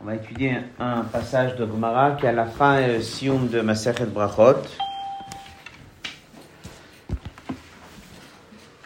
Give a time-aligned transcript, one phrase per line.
[0.00, 3.48] On va étudier un passage de Gemara qui est à la fin et le sium
[3.48, 4.60] de Masechet Brachot.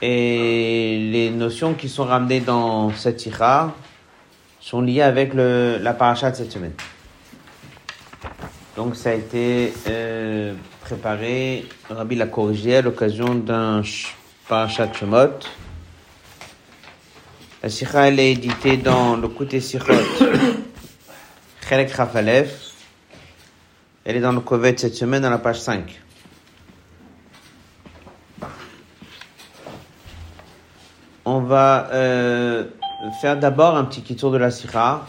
[0.00, 3.74] Et les notions qui sont ramenées dans cette ira
[4.60, 6.74] sont liées avec le, la paracha de cette semaine.
[8.76, 13.82] Donc ça a été euh, préparé, Rabbi l'a corrigé à l'occasion d'un
[14.48, 15.40] parachat Shemot.
[17.62, 19.92] La sikha elle est éditée dans le côté Sichot
[21.68, 22.72] Chelek Rafalef.
[24.04, 26.00] Elle est dans le Kovet cette semaine dans la page 5.
[31.24, 32.64] On va euh,
[33.20, 35.04] faire d'abord un petit tour de la sikha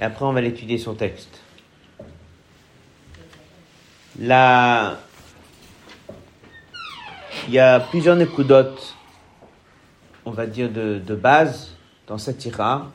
[0.00, 1.40] et après on va l'étudier son texte.
[4.18, 4.96] La...
[7.46, 8.97] Il y a plusieurs nekudotes,
[10.28, 11.70] on va dire, de, base
[12.06, 12.92] dans cette ira.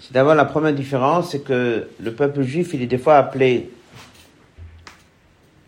[0.00, 3.70] C'est d'abord la première différence, c'est que le peuple juif, il est des fois appelé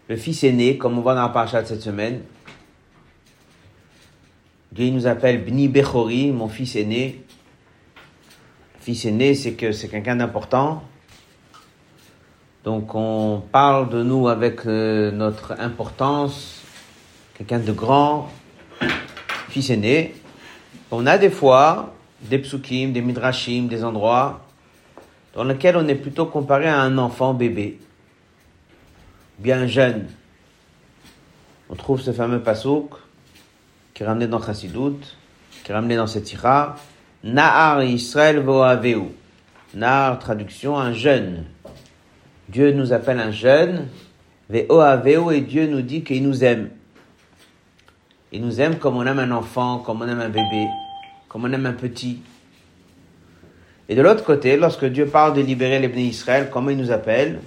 [0.09, 2.23] le fils aîné, comme on voit dans la paracha de cette semaine.
[4.73, 7.23] Dieu nous appelle Bni Bechori, mon fils aîné.
[8.81, 10.83] Fils aîné, c'est que c'est quelqu'un d'important.
[12.65, 16.63] Donc on parle de nous avec euh, notre importance,
[17.35, 18.29] quelqu'un de grand,
[19.51, 20.15] fils aîné.
[20.91, 24.41] On a des fois des psukim, des midrashim, des endroits
[25.35, 27.79] dans lesquels on est plutôt comparé à un enfant bébé,
[29.39, 30.07] bien jeune.
[31.69, 32.91] On trouve ce fameux pasouk
[33.95, 34.99] qui est ramené dans Chassidut,
[35.63, 36.77] qui est ramené dans cette ira,
[37.23, 39.03] Nahar Israël Voaveu.
[39.75, 41.45] Nahar, traduction, un jeune.
[42.49, 43.87] Dieu nous appelle un jeune,
[44.49, 46.71] Ve'oaveu, et Dieu nous dit qu'il nous aime.
[48.33, 50.67] Il nous aime comme on aime un enfant, comme on aime un bébé,
[51.29, 52.21] comme on aime un petit.
[53.89, 56.93] Et de l'autre côté, lorsque Dieu parle de libérer les bénis Israël, comment il nous
[56.93, 57.41] appelle?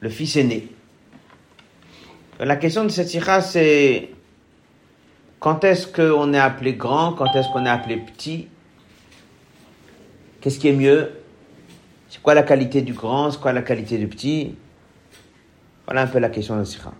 [0.00, 0.68] Le fils aîné.
[2.40, 4.10] La question de cette sira, c'est
[5.38, 8.48] quand est-ce qu'on est appelé grand, quand est-ce qu'on est appelé petit?
[10.40, 11.12] Qu'est-ce qui est mieux?
[12.08, 14.56] C'est quoi la qualité du grand C'est quoi la qualité du petit?
[15.86, 16.92] Voilà un peu la question de la sira.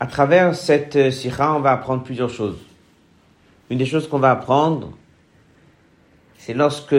[0.00, 2.58] À travers cette sira, on va apprendre plusieurs choses.
[3.70, 4.96] Une des choses qu'on va apprendre,
[6.38, 6.94] c'est lorsque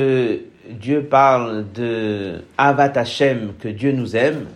[0.70, 4.48] Dieu parle de Avat Hashem, que Dieu nous aime,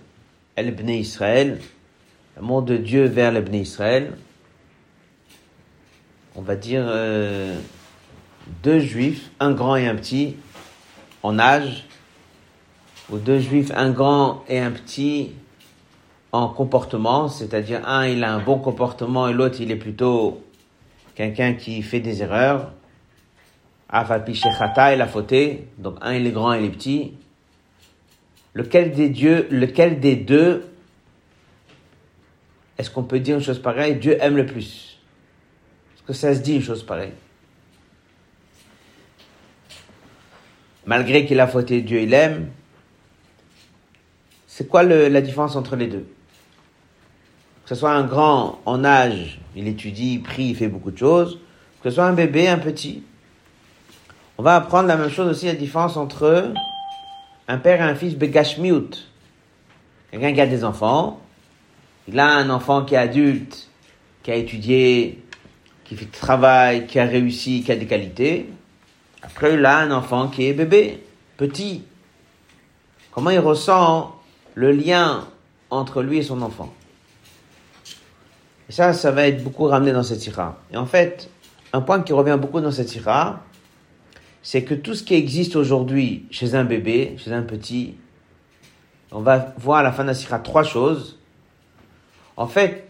[0.56, 1.60] El Bnei Israël,
[2.36, 4.14] l'amour de Dieu vers le Bnei Israël,
[6.36, 7.58] on va dire euh,
[8.62, 10.36] deux juifs, un grand et un petit,
[11.24, 11.86] en âge,
[13.10, 15.32] ou deux juifs, un grand et un petit,
[16.34, 20.44] en comportement, c'est-à-dire un il a un bon comportement et l'autre il est plutôt
[21.14, 22.74] quelqu'un qui fait des erreurs.
[23.88, 27.14] Afapishechata il a fauté, donc un il est grand et il est petit.
[28.56, 30.66] Lequel des dieux, lequel des deux
[32.80, 33.96] est-ce qu'on peut dire une chose pareille?
[33.98, 35.00] Dieu aime le plus.
[35.96, 37.14] Est-ce que ça se dit une chose pareille?
[40.88, 42.50] Malgré qu'il a fauté, Dieu il aime.
[44.48, 46.08] C'est quoi la différence entre les deux?
[47.64, 50.98] Que ce soit un grand en âge, il étudie, il prie, il fait beaucoup de
[50.98, 51.40] choses.
[51.82, 53.04] Que ce soit un bébé, un petit.
[54.38, 56.54] On va apprendre la même chose aussi, la différence entre
[57.48, 58.90] un père et un fils begashmiut.
[60.12, 61.22] Quelqu'un qui a des enfants,
[62.08, 63.70] il a un enfant qui est adulte,
[64.24, 65.24] qui a étudié,
[65.86, 68.50] qui fait du travail, qui a réussi, qui a des qualités.
[69.22, 71.04] Après, il a un enfant qui est bébé,
[71.38, 71.84] petit.
[73.12, 74.16] Comment il ressent
[74.56, 75.28] le lien
[75.70, 76.74] entre lui et son enfant?
[78.70, 80.60] Et ça, ça va être beaucoup ramené dans cette sira.
[80.72, 81.30] Et en fait,
[81.74, 83.44] un point qui revient beaucoup dans cette sira,
[84.42, 87.96] c'est que tout ce qui existe aujourd'hui chez un bébé, chez un petit,
[89.12, 91.18] on va voir à la fin de la sira trois choses
[92.36, 92.90] en fait,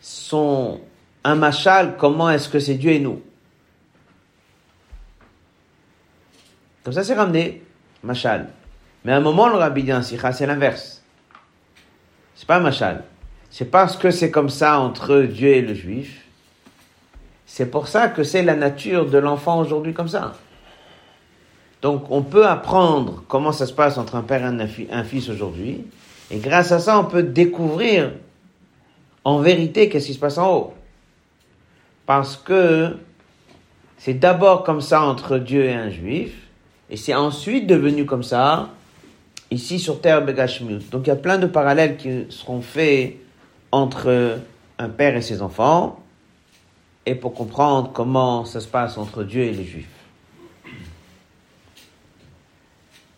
[0.00, 0.80] sont
[1.24, 3.22] un machal, comment est-ce que c'est Dieu et nous?
[6.82, 7.62] Comme ça, c'est ramené,
[8.02, 8.48] machal.
[9.04, 11.02] Mais à un moment, le rabbi dit en sikha, c'est l'inverse.
[12.34, 13.04] C'est pas un machal.
[13.50, 16.24] C'est parce que c'est comme ça entre Dieu et le juif.
[17.46, 20.34] C'est pour ça que c'est la nature de l'enfant aujourd'hui comme ça.
[21.82, 25.02] Donc, on peut apprendre comment ça se passe entre un père et un, fi- un
[25.02, 25.84] fils aujourd'hui.
[26.30, 28.12] Et grâce à ça, on peut découvrir
[29.24, 30.74] en vérité qu'est-ce qui se passe en haut.
[32.06, 32.96] Parce que
[33.98, 36.32] c'est d'abord comme ça entre Dieu et un juif,
[36.88, 38.68] et c'est ensuite devenu comme ça
[39.50, 40.80] ici sur terre Begashmiut.
[40.90, 43.16] Donc il y a plein de parallèles qui seront faits
[43.72, 44.40] entre
[44.78, 45.96] un père et ses enfants.
[47.06, 49.88] et pour comprendre comment ça se passe entre Dieu et les Juifs.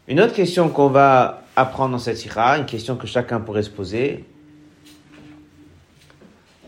[0.06, 3.70] Une autre question qu'on va apprendre dans cette sira, une question que chacun pourrait se
[3.70, 4.24] poser.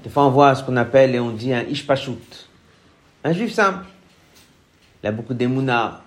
[0.02, 2.48] Des fois, on voit ce qu'on appelle et on dit un ishpashut,
[3.25, 3.86] un juif simple.
[5.02, 6.02] Il a beaucoup d'émouna.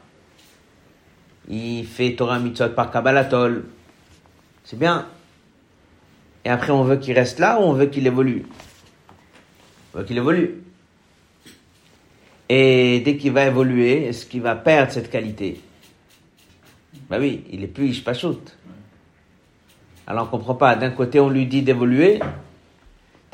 [1.50, 3.66] Il fait Torah mitzvot par Kabbalatol.
[4.64, 5.08] C'est bien.
[6.48, 8.46] Et après, on veut qu'il reste là ou on veut qu'il évolue?
[9.94, 10.64] On veut qu'il évolue.
[12.48, 15.60] Et dès qu'il va évoluer, est-ce qu'il va perdre cette qualité?
[17.10, 18.40] Ben oui, il est plus Ishpashut.
[20.08, 20.78] Alors on comprend pas.
[20.78, 22.20] D'un côté, on lui dit d'évoluer.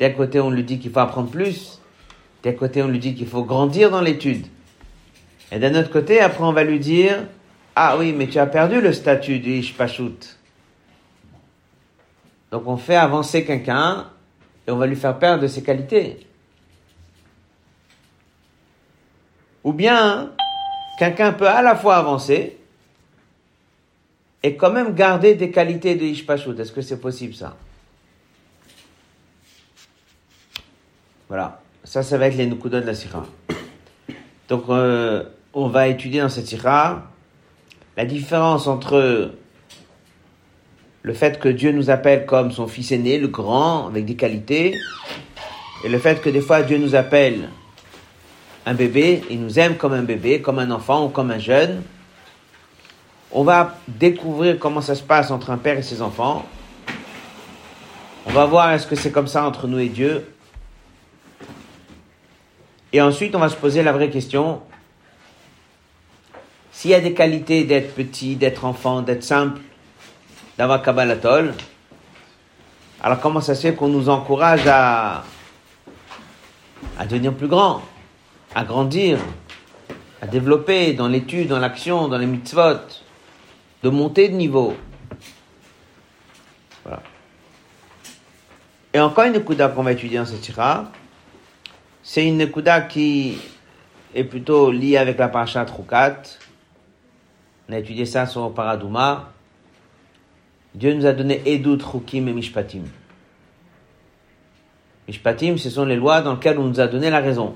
[0.00, 1.80] D'un côté, on lui dit qu'il faut apprendre plus.
[2.42, 4.44] D'un côté, on lui dit qu'il faut grandir dans l'étude.
[5.52, 7.28] Et d'un autre côté, après, on va lui dire,
[7.76, 10.18] ah oui, mais tu as perdu le statut du Ishpashut.
[12.54, 14.06] Donc on fait avancer quelqu'un
[14.64, 16.24] et on va lui faire perdre ses qualités.
[19.64, 20.30] Ou bien,
[20.96, 22.56] quelqu'un peut à la fois avancer
[24.44, 26.54] et quand même garder des qualités de Ishpashut.
[26.56, 27.56] Est-ce que c'est possible ça?
[31.26, 31.60] Voilà.
[31.82, 33.26] Ça, ça va être les Nukudot de la Sira.
[34.48, 35.24] Donc, euh,
[35.54, 37.02] on va étudier dans cette Sira
[37.96, 39.32] la différence entre
[41.04, 44.74] le fait que Dieu nous appelle comme son fils aîné, le grand, avec des qualités,
[45.84, 47.50] et le fait que des fois Dieu nous appelle
[48.64, 51.82] un bébé, il nous aime comme un bébé, comme un enfant ou comme un jeune.
[53.30, 56.46] On va découvrir comment ça se passe entre un père et ses enfants.
[58.24, 60.26] On va voir est-ce que c'est comme ça entre nous et Dieu.
[62.94, 64.62] Et ensuite, on va se poser la vraie question.
[66.72, 69.60] S'il y a des qualités d'être petit, d'être enfant, d'être simple,
[70.56, 71.54] d'avoir Kabbalatol,
[73.04, 75.24] alors comment ça se fait qu'on nous encourage à,
[77.02, 77.82] devenir plus grand
[78.54, 79.18] à grandir,
[80.22, 82.78] à développer dans l'étude, dans l'action, dans les mitzvot,
[83.82, 84.74] de monter de niveau?
[86.84, 87.02] Voilà.
[88.94, 90.90] Et encore une kuda qu'on va étudier dans cette sira,
[92.02, 93.38] c'est une kuda qui
[94.14, 96.22] est plutôt liée avec la parasha Trukat.
[97.68, 99.33] On a étudié ça sur Paradouma.
[100.74, 102.82] Dieu nous a donné Edut, Rukim et Mishpatim.
[105.06, 107.52] Mishpatim, ce sont les lois dans lesquelles on nous a donné la raison.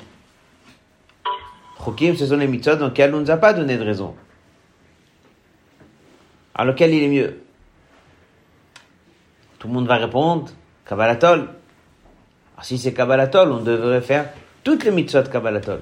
[1.83, 4.15] Chokim, ce sont les mitzvot dans lesquels on ne nous a pas donné de raison.
[6.55, 7.41] Alors lequel il est mieux?
[9.59, 10.51] Tout le monde va répondre
[10.87, 11.41] Kabbalatol.
[11.41, 14.31] Alors si c'est Kabbalatol, on devrait faire
[14.65, 15.81] toutes les mitzvot Kabbalatol.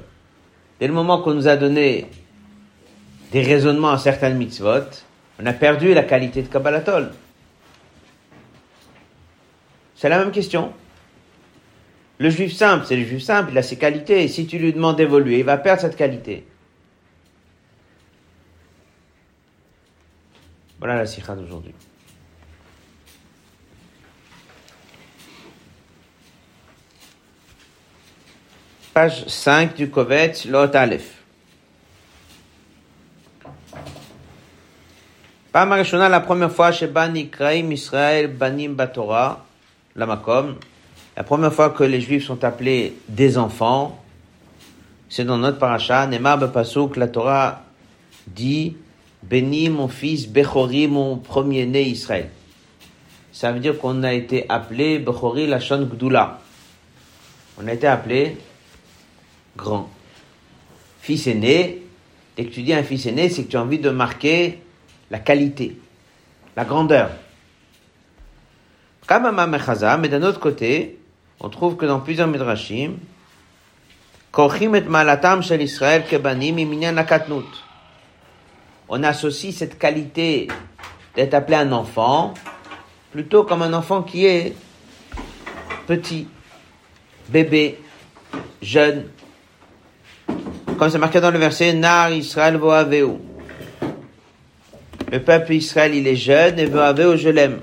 [0.78, 2.10] Dès le moment qu'on nous a donné
[3.32, 4.84] des raisonnements à certaines mitzvot,
[5.40, 7.12] on a perdu la qualité de Kabbalatol.
[9.96, 10.72] C'est la même question.
[12.18, 14.72] Le juif simple, c'est le juif simple, il a ses qualités, et si tu lui
[14.72, 16.46] demandes d'évoluer, il va perdre cette qualité.
[20.78, 21.74] Voilà la sikha d'aujourd'hui.
[28.92, 31.22] Page 5 du Kovet, Lot Aleph.
[35.52, 36.90] Pamar la première fois chez
[37.30, 39.45] Kraim Israël Banim Batora,
[39.96, 40.22] la
[41.16, 44.02] la première fois que les Juifs sont appelés des enfants,
[45.08, 47.62] c'est dans notre paracha, Nemar Pasuk, la Torah
[48.26, 48.76] dit,
[49.22, 52.28] béni mon fils Bechori, mon premier-né Israël.
[53.32, 56.40] Ça veut dire qu'on a été appelé Bechori Lachon Gdula.
[57.58, 58.36] On a été appelé
[59.56, 59.88] grand.
[61.00, 61.82] Fils aîné,
[62.36, 64.60] dès que tu dis un fils aîné, c'est que tu as envie de marquer
[65.10, 65.78] la qualité,
[66.56, 67.10] la grandeur.
[69.08, 70.98] Mais d'un autre côté,
[71.40, 72.96] on trouve que dans plusieurs midrashim,
[78.88, 80.48] on associe cette qualité
[81.14, 82.34] d'être appelé un enfant
[83.12, 84.54] plutôt comme un enfant qui est
[85.86, 86.28] petit,
[87.28, 87.78] bébé,
[88.60, 89.04] jeune.
[90.78, 93.14] Comme c'est marqué dans le verset, Nar Israël voaveu.
[95.10, 97.60] Le peuple Israël, il est jeune et voaveu, je l'aime.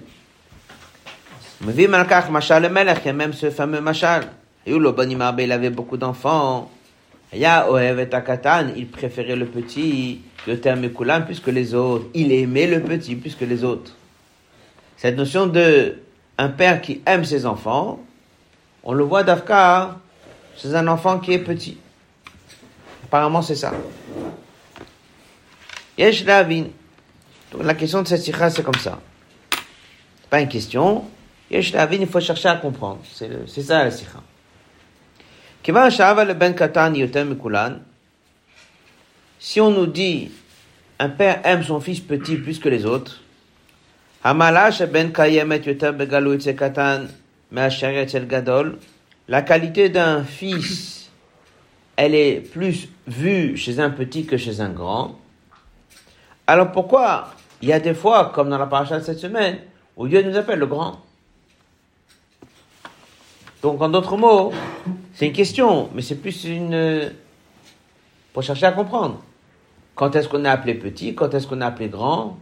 [1.66, 4.26] Il y a même ce fameux Machal.
[4.68, 6.70] Le il avait beaucoup d'enfants.
[7.34, 12.06] Il préférait le petit, le terme plus que les autres.
[12.14, 13.94] Il aimait le petit plus que les autres.
[14.98, 16.00] Cette notion de
[16.38, 18.00] un père qui aime ses enfants,
[18.84, 20.00] on le voit d'Afka,
[20.58, 21.78] c'est un enfant qui est petit.
[23.06, 23.72] Apparemment, c'est ça.
[25.98, 29.00] La question de cette sikha, c'est comme ça.
[29.52, 31.06] C'est pas une question,
[31.60, 33.00] il faut chercher à comprendre.
[33.14, 34.20] C'est ça la sikha.
[39.40, 40.32] Si on nous dit,
[41.00, 43.22] un père aime son fils petit plus que les autres,
[49.28, 51.12] la qualité d'un fils,
[51.96, 55.20] elle est plus vue chez un petit que chez un grand.
[56.48, 59.60] Alors pourquoi il y a des fois, comme dans la paracha de cette semaine,
[59.96, 61.00] où Dieu nous appelle le grand
[63.64, 64.52] Donc en d'autres mots,
[65.14, 67.14] c'est une question, mais c'est plus une...
[68.34, 69.24] pour chercher à comprendre.
[69.96, 72.38] Quand est-ce qu'on est appelé petit Quand est-ce qu'on est appelé grand?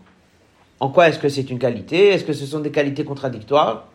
[0.79, 2.07] En quoi est-ce que c'est une qualité?
[2.07, 3.87] Est-ce que ce sont des qualités contradictoires?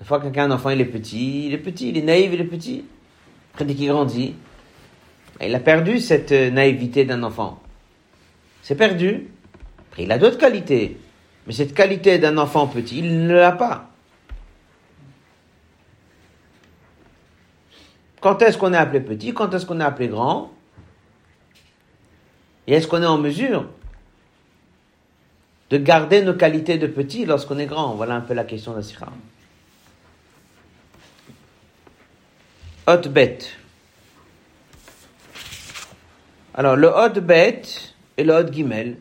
[0.00, 2.40] Une fois quelqu'un, un enfant, il est petit, il est petit, il est naïf, il
[2.40, 2.84] est petit.
[3.52, 4.34] Après, dès qu'il grandit,
[5.40, 7.60] il a perdu cette naïveté d'un enfant.
[8.60, 9.28] C'est perdu.
[9.90, 10.98] Après, il a d'autres qualités.
[11.46, 13.93] Mais cette qualité d'un enfant petit, il ne l'a pas.
[18.24, 20.50] Quand est-ce qu'on est appelé petit Quand est-ce qu'on est appelé grand?
[22.66, 23.66] Et est-ce qu'on est en mesure
[25.68, 27.92] de garder nos qualités de petit lorsqu'on est grand?
[27.96, 29.12] Voilà un peu la question de Sira.
[32.86, 33.58] Hot bête.
[36.54, 38.96] Alors, le hot bête et le hot gimel.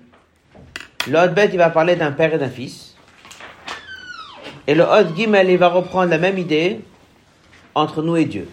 [1.07, 2.97] Le hot bête, il va parler d'un père et d'un fils.
[4.67, 6.81] Et le hot gimel, il va reprendre la même idée
[7.73, 8.49] entre nous et Dieu.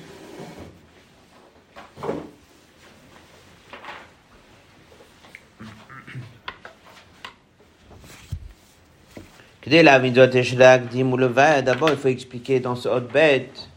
[11.62, 13.70] D'abord, il faut expliquer dans ce hot bête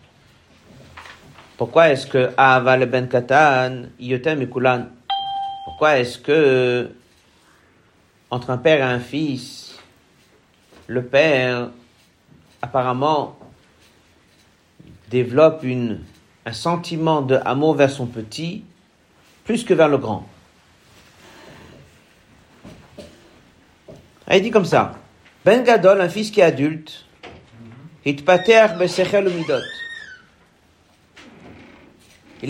[1.58, 4.90] pourquoi est-ce que Ava le ben katan yotem ikulan
[5.66, 6.90] Pourquoi est-ce que
[8.32, 9.78] entre un père et un fils,
[10.88, 11.70] le père
[12.62, 13.38] apparemment
[15.12, 16.02] développe une,
[16.46, 18.64] un sentiment de amour vers son petit
[19.46, 20.28] plus que vers le grand.
[24.32, 24.94] Il dit comme ça.
[25.46, 27.06] Ben Gadol, un fils qui est adulte,
[28.06, 28.24] il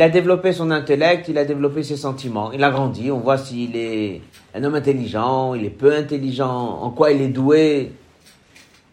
[0.02, 3.76] a développé son intellect, il a développé ses sentiments, il a grandi, on voit s'il
[3.76, 4.22] est
[4.56, 7.92] un homme intelligent, il est peu intelligent, en quoi il est doué,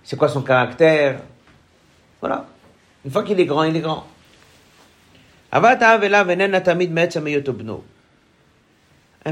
[0.02, 1.21] c'est quoi son caractère.
[2.21, 2.47] Voilà.
[3.04, 4.07] Une fois qu'il est grand, il est grand.
[5.52, 5.61] Un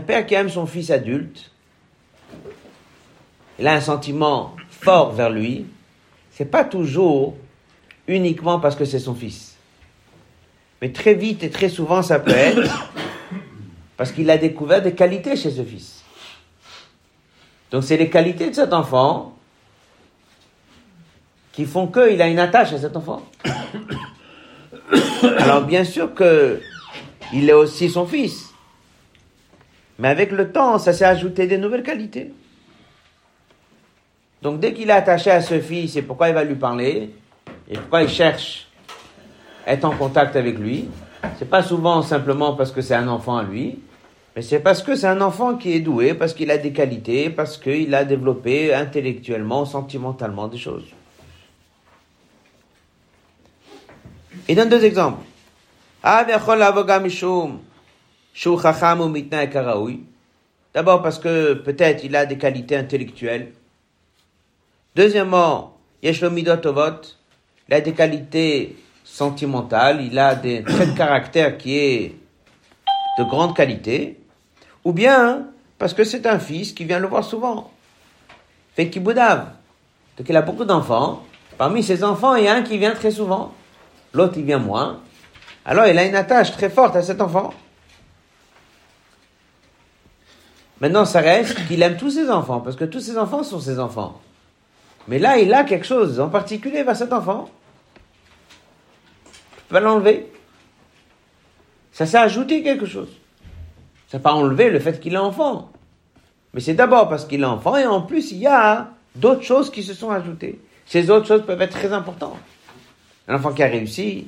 [0.01, 1.51] père qui aime son fils adulte,
[3.59, 5.67] il a un sentiment fort vers lui,
[6.31, 7.37] c'est pas toujours
[8.07, 9.57] uniquement parce que c'est son fils.
[10.81, 12.93] Mais très vite et très souvent, ça peut être
[13.97, 16.05] parce qu'il a découvert des qualités chez ce fils.
[17.71, 19.37] Donc c'est les qualités de cet enfant
[21.53, 23.23] qui font qu'il a une attache à cet enfant.
[25.39, 26.61] Alors bien sûr que
[27.33, 28.53] il est aussi son fils.
[29.99, 32.33] Mais avec le temps, ça s'est ajouté des nouvelles qualités.
[34.43, 37.11] Donc dès qu'il est attaché à ce fils, c'est pourquoi il va lui parler
[37.69, 38.69] et pourquoi il cherche
[39.67, 40.89] à être en contact avec lui.
[41.39, 43.81] C'est pas souvent simplement parce que c'est un enfant à lui,
[44.37, 47.29] mais c'est parce que c'est un enfant qui est doué, parce qu'il a des qualités,
[47.29, 50.85] parce qu'il a développé intellectuellement, sentimentalement des choses.
[54.49, 55.23] Il donne deux exemples.
[60.75, 63.53] D'abord parce que peut-être il a des qualités intellectuelles
[64.95, 66.57] Deuxièmement, Yeshlomidot
[67.69, 72.15] il a des qualités sentimentales, il a des traits de caractère qui est
[73.19, 74.19] de grande qualité,
[74.85, 75.47] ou bien
[75.79, 77.71] parce que c'est un fils qui vient le voir souvent.
[78.75, 79.03] Fait qu'il.
[79.03, 79.15] Donc
[80.29, 81.23] il a beaucoup d'enfants.
[81.57, 83.53] Parmi ses enfants, il y a un qui vient très souvent.
[84.19, 84.99] L'autre, il vient moins.
[85.65, 87.55] Alors il a une attache très forte à cet enfant.
[90.81, 93.79] Maintenant, ça reste qu'il aime tous ses enfants, parce que tous ses enfants sont ses
[93.79, 94.21] enfants.
[95.07, 97.49] Mais là, il a quelque chose en particulier vers cet enfant.
[99.25, 100.33] Tu peux l'enlever.
[101.93, 103.11] Ça s'est ajouté quelque chose.
[104.09, 105.71] Ça n'a pas enlevé le fait qu'il est enfant.
[106.55, 109.71] Mais c'est d'abord parce qu'il est enfant et en plus, il y a d'autres choses
[109.71, 110.61] qui se sont ajoutées.
[110.87, 112.37] Ces autres choses peuvent être très importantes.
[113.29, 114.27] Un enfant qui a réussi,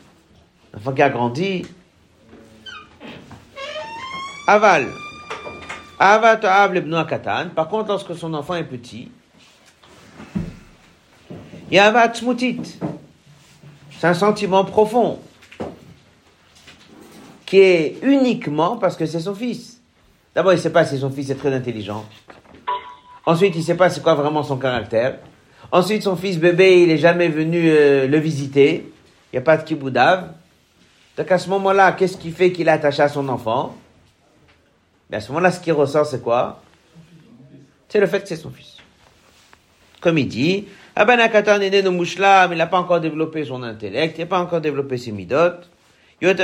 [0.75, 1.64] un enfant qui a grandi.
[4.47, 4.88] Aval.
[5.99, 6.40] Aval
[7.54, 9.11] Par contre, lorsque son enfant est petit,
[11.71, 15.21] il y a un C'est un sentiment profond
[17.47, 19.80] qui est uniquement parce que c'est son fils.
[20.35, 22.04] D'abord, il ne sait pas si son fils est très intelligent.
[23.25, 25.19] Ensuite, il ne sait pas c'est quoi vraiment son caractère.
[25.73, 28.91] Ensuite, son fils bébé, il n'est jamais venu euh, le visiter.
[29.33, 30.33] il n'y a pas de kiboudav.
[31.17, 33.77] Donc à ce moment-là, qu'est-ce qui fait qu'il est attaché à son enfant?
[35.11, 36.62] Mais À ce moment-là, ce qui ressort, c'est quoi?
[37.89, 38.77] C'est le fait que c'est son fils.
[40.00, 44.17] Comme il dit, Abanakatan est né de Mouchlam, il n'a pas encore développé son intellect,
[44.19, 45.69] il n'a pas encore développé ses midotes.
[46.23, 46.35] Il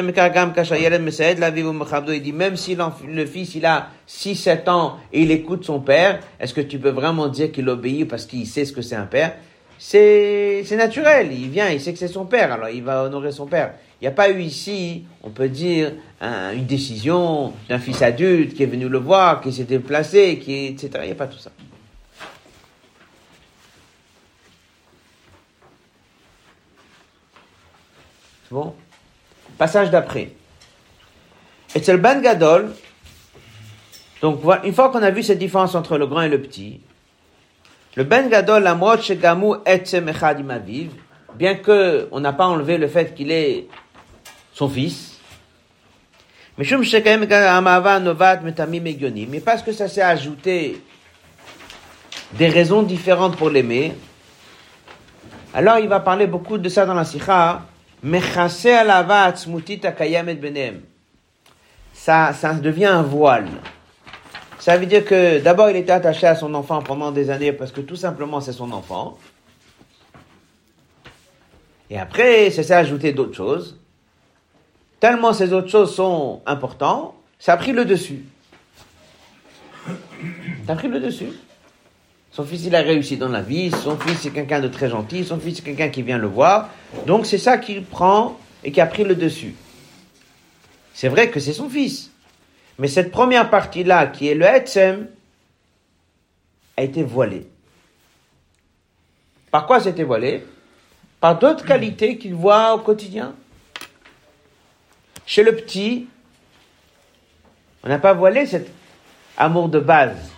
[2.23, 6.55] dit, même si le fils, il a 6-7 ans et il écoute son père, est-ce
[6.55, 9.37] que tu peux vraiment dire qu'il obéit parce qu'il sait ce que c'est un père?
[9.79, 11.31] C'est, naturel.
[11.31, 13.75] Il vient, il sait que c'est son père, alors il va honorer son père.
[14.01, 15.93] Il n'y a pas eu ici, on peut dire,
[16.23, 20.91] une décision d'un fils adulte qui est venu le voir, qui s'est déplacé, qui, etc.
[21.03, 21.51] Il n'y a pas tout ça.
[28.49, 28.75] C'est bon?
[29.59, 30.33] Passage d'après.
[31.75, 32.73] Et c'est le Ben Gadol.
[34.23, 36.81] Donc, une fois qu'on a vu cette différence entre le grand et le petit,
[37.97, 40.13] le Ben Gadol, la chez Gamu etzem
[41.35, 43.67] bien que on n'a pas enlevé le fait qu'il est
[44.53, 45.19] son fils,
[46.59, 46.65] mais
[49.41, 50.83] parce que ça s'est ajouté
[52.33, 53.95] des raisons différentes pour l'aimer,
[55.53, 57.63] alors il va parler beaucoup de ça dans la sikha,
[61.97, 63.49] ça, ça devient un voile.
[64.61, 67.73] Ça veut dire que d'abord il était attaché à son enfant pendant des années parce
[67.73, 69.19] que tout simplement c'est son enfant.
[71.89, 73.79] Et après, ça s'est ajouté d'autres choses.
[75.01, 78.25] Tellement ces autres choses sont importantes, ça a pris le dessus.
[80.67, 81.31] Ça a pris le dessus.
[82.37, 83.71] Son fils, il a réussi dans la vie.
[83.71, 85.25] Son fils, c'est quelqu'un de très gentil.
[85.25, 86.69] Son fils, c'est quelqu'un qui vient le voir.
[87.07, 89.55] Donc, c'est ça qu'il prend et qui a pris le dessus.
[90.93, 92.11] C'est vrai que c'est son fils.
[92.79, 95.07] Mais cette première partie-là, qui est le Etzem,
[96.77, 97.49] a été voilée.
[99.51, 100.45] Par quoi c'était voilé?
[101.21, 103.35] Par d'autres qualités qu'il voit au quotidien.
[105.25, 106.07] Chez le petit,
[107.83, 108.69] on n'a pas voilé cet
[109.39, 110.36] amour de base.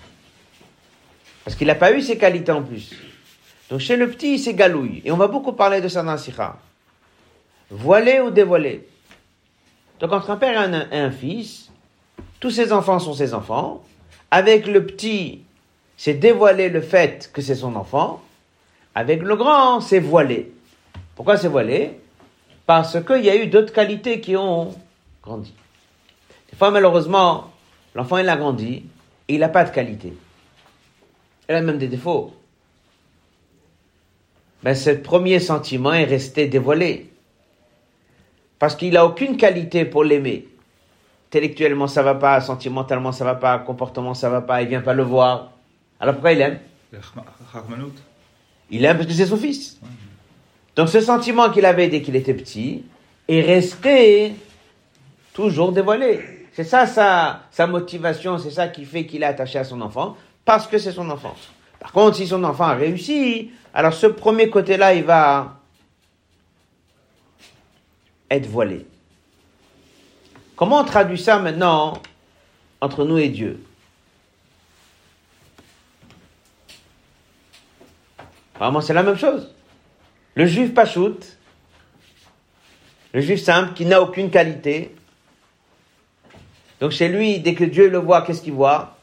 [1.48, 2.92] Parce qu'il n'a pas eu ces qualités en plus.
[3.70, 5.00] Donc chez le petit, c'est galouille.
[5.06, 6.58] Et on va beaucoup parler de ça dans Sikha.
[7.70, 8.86] Voilé ou dévoilé.
[9.98, 11.70] Donc entre un père et un fils,
[12.38, 13.82] tous ses enfants sont ses enfants.
[14.30, 15.40] Avec le petit,
[15.96, 18.22] c'est dévoiler le fait que c'est son enfant.
[18.94, 20.52] Avec le grand, c'est voilé.
[21.16, 21.98] Pourquoi c'est voilé?
[22.66, 24.74] Parce qu'il y a eu d'autres qualités qui ont
[25.22, 25.54] grandi.
[26.50, 27.50] Des fois, malheureusement,
[27.94, 28.84] l'enfant, il a grandi
[29.28, 30.12] et il n'a pas de qualité.
[31.48, 32.34] Il a même des défauts.
[34.64, 37.10] Mais ce premier sentiment est resté dévoilé.
[38.58, 40.48] Parce qu'il n'a aucune qualité pour l'aimer
[41.28, 44.94] intellectuellement ça va pas, sentimentalement ça va pas, comportement ça va pas, il vient pas
[44.94, 45.52] le voir.
[46.00, 46.58] Alors pourquoi il aime?
[48.70, 49.78] Il aime parce que c'est son fils.
[50.74, 52.84] Donc ce sentiment qu'il avait dès qu'il était petit
[53.28, 54.32] est resté
[55.34, 56.20] toujours dévoilé.
[56.54, 60.16] C'est ça sa, sa motivation, c'est ça qui fait qu'il est attaché à son enfant,
[60.48, 61.36] parce que c'est son enfant.
[61.78, 65.60] Par contre, si son enfant a réussi, alors ce premier côté-là, il va
[68.30, 68.86] être voilé.
[70.56, 72.00] Comment on traduit ça maintenant
[72.80, 73.62] entre nous et Dieu?
[78.54, 79.54] Apparemment, c'est la même chose.
[80.34, 81.18] Le juif pachout,
[83.12, 84.96] le juif simple qui n'a aucune qualité.
[86.80, 88.97] Donc chez lui, dès que Dieu le voit, qu'est-ce qu'il voit?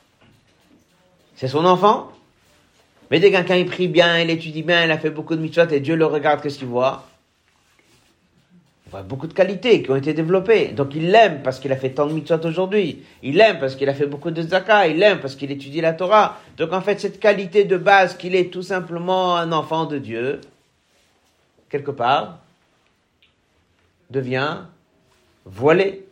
[1.36, 2.12] C'est son enfant.
[3.12, 5.42] Mais dès que quelqu'un il prie bien, il étudie bien, il a fait beaucoup de
[5.42, 7.08] mitzvot et Dieu le regarde, qu'est-ce qu'il voit?
[9.10, 10.70] Beaucoup de qualités qui ont été développées.
[10.70, 13.04] Donc il l'aime parce qu'il a fait tant de mitzvot aujourd'hui.
[13.24, 14.88] Il l'aime parce qu'il a fait beaucoup de zakat.
[14.88, 16.40] Il l'aime parce qu'il étudie la Torah.
[16.56, 20.40] Donc en fait, cette qualité de base qu'il est tout simplement un enfant de Dieu,
[21.70, 22.40] quelque part,
[24.10, 24.60] devient
[25.44, 26.05] voilé.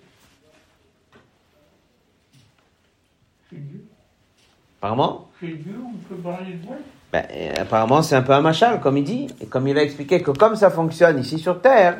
[4.82, 5.28] Apparemment
[7.12, 7.24] ben,
[7.58, 10.30] apparemment, c'est un peu un machal, comme il dit, et comme il va expliquer que
[10.30, 11.98] comme ça fonctionne ici sur Terre,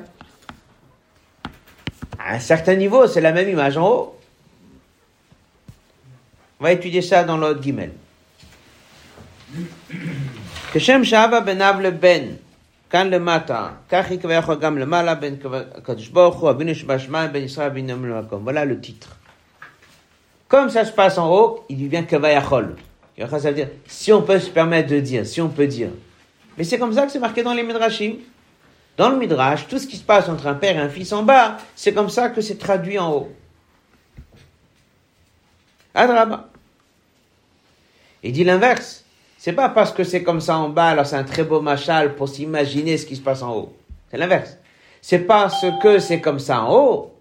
[2.18, 4.18] à un certain niveau, c'est la même image en haut.
[6.60, 7.90] On va étudier ça dans l'autre guimel.
[10.72, 12.24] כשם שאבא ben לבן,
[12.90, 15.36] כאן למטה, כך יקבע גם למעלה בין
[15.74, 18.48] הקדוש ברוך הוא, אבינו שבשמיים, בין ישראל ובין למקום.
[18.48, 19.08] Voilà le titre.
[20.47, 22.75] comme ça se passe en haut, il devient Kavayachol.
[23.17, 25.89] Ça veut dire, si on peut se permettre de dire, si on peut dire.
[26.57, 28.15] Mais c'est comme ça que c'est marqué dans les Midrashim.
[28.97, 31.23] Dans le Midrash, tout ce qui se passe entre un père et un fils en
[31.23, 33.31] bas, c'est comme ça que c'est traduit en haut.
[35.95, 36.49] Adraba.
[38.21, 39.03] Il dit l'inverse.
[39.37, 42.15] C'est pas parce que c'est comme ça en bas, alors c'est un très beau machal
[42.15, 43.75] pour s'imaginer ce qui se passe en haut.
[44.09, 44.57] C'est l'inverse.
[45.01, 47.13] c'est parce que c'est comme ça en haut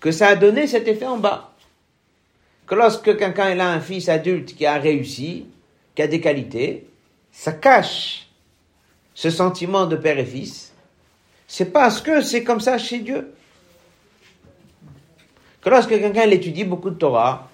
[0.00, 1.53] que ça a donné cet effet en bas.
[2.66, 5.46] Que lorsque quelqu'un a un fils adulte qui a réussi,
[5.94, 6.86] qui a des qualités,
[7.30, 8.28] ça cache
[9.14, 10.72] ce sentiment de père et fils.
[11.46, 13.32] C'est parce que c'est comme ça chez Dieu.
[15.60, 17.48] Que lorsque quelqu'un étudie beaucoup de Torah,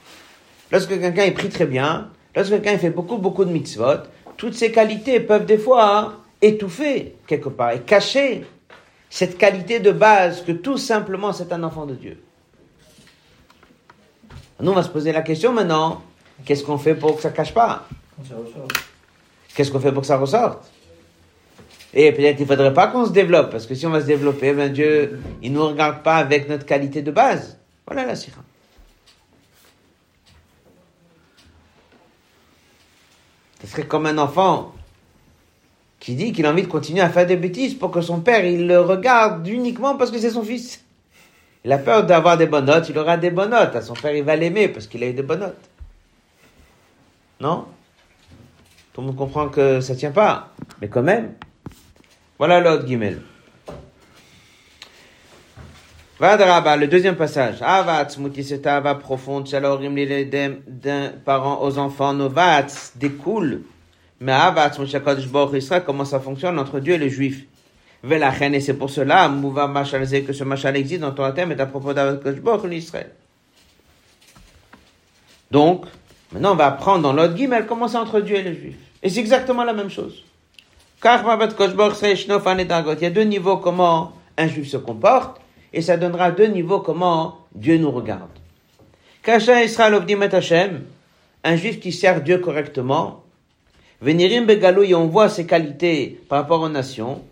[0.70, 4.04] lorsque quelqu'un pris très bien, lorsque quelqu'un fait beaucoup, beaucoup de mitzvot,
[4.36, 8.46] toutes ces qualités peuvent des fois étouffer quelque part et cacher
[9.10, 12.22] cette qualité de base que tout simplement c'est un enfant de Dieu.
[14.62, 16.02] Nous, on va se poser la question maintenant,
[16.44, 17.86] qu'est-ce qu'on fait pour que ça cache pas
[19.54, 20.70] Qu'est-ce qu'on fait pour que ça ressorte
[21.94, 24.52] Et peut-être il faudrait pas qu'on se développe, parce que si on va se développer,
[24.52, 27.58] ben Dieu, il nous regarde pas avec notre qualité de base.
[27.86, 28.42] Voilà la sira.
[33.62, 34.74] Ce serait comme un enfant
[35.98, 38.44] qui dit qu'il a envie de continuer à faire des bêtises pour que son père,
[38.44, 40.82] il le regarde uniquement parce que c'est son fils.
[41.64, 43.76] Il a peur d'avoir des bonnes notes, il aura des bonnes notes.
[43.76, 45.70] À son père, il va l'aimer parce qu'il a eu des bonnes notes.
[47.40, 47.66] Non?
[48.92, 50.50] Tout le monde comprend que ça tient pas.
[50.80, 51.34] Mais quand même.
[52.38, 53.20] Voilà l'autre guimel.
[56.18, 57.62] Vadraba, le deuxième passage.
[57.62, 59.94] Avat, mutiseta, ava profonde, shalorim
[60.66, 63.62] d'un parent aux enfants, novats, découle
[64.20, 64.78] mais Avatz,
[65.54, 67.46] Israël, comment ça fonctionne entre Dieu et les Juifs?
[68.02, 71.60] Velachen, et c'est pour cela, Mouva Machal, que ce Machal existe dans ton thème est
[71.60, 72.20] à propos d'Avatz
[72.72, 73.10] Israël.
[75.50, 75.84] Donc,
[76.32, 77.34] maintenant on va apprendre dans l'autre
[77.66, 78.78] comment c'est entre Dieu et les Juifs.
[79.02, 80.22] Et c'est exactement la même chose.
[81.02, 81.08] Il y
[83.06, 85.40] a deux niveaux comment un juif se comporte,
[85.72, 88.28] et ça donnera deux niveaux comment Dieu nous regarde.
[89.22, 89.94] Kasha Israël
[91.42, 93.24] un juif qui sert Dieu correctement,
[94.02, 97.22] Venirim Begalou, on voit ses qualités par rapport aux nations.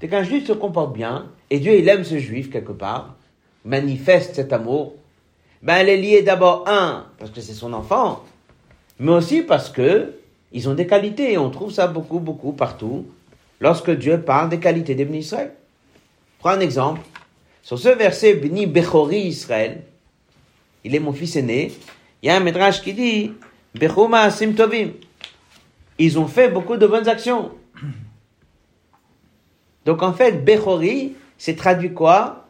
[0.00, 3.14] Dès qu'un juif se comporte bien, et Dieu il aime ce juif quelque part,
[3.64, 4.94] manifeste cet amour,
[5.62, 8.22] ben elle est liée d'abord, un, parce que c'est son enfant,
[8.98, 10.12] mais aussi parce que
[10.52, 13.06] ils ont des qualités, et on trouve ça beaucoup, beaucoup partout,
[13.58, 15.52] lorsque Dieu parle des qualités des Israël.
[16.38, 17.00] Prends un exemple.
[17.62, 19.82] Sur ce verset, Bni Bechori Israël,
[20.84, 21.72] il est mon fils aîné.
[22.22, 23.32] Il y a un métrage qui dit,
[23.74, 24.90] Bechuma Simtovim.
[25.98, 27.52] Ils ont fait beaucoup de bonnes actions.
[29.84, 32.46] Donc en fait, Bechori, c'est traduit quoi?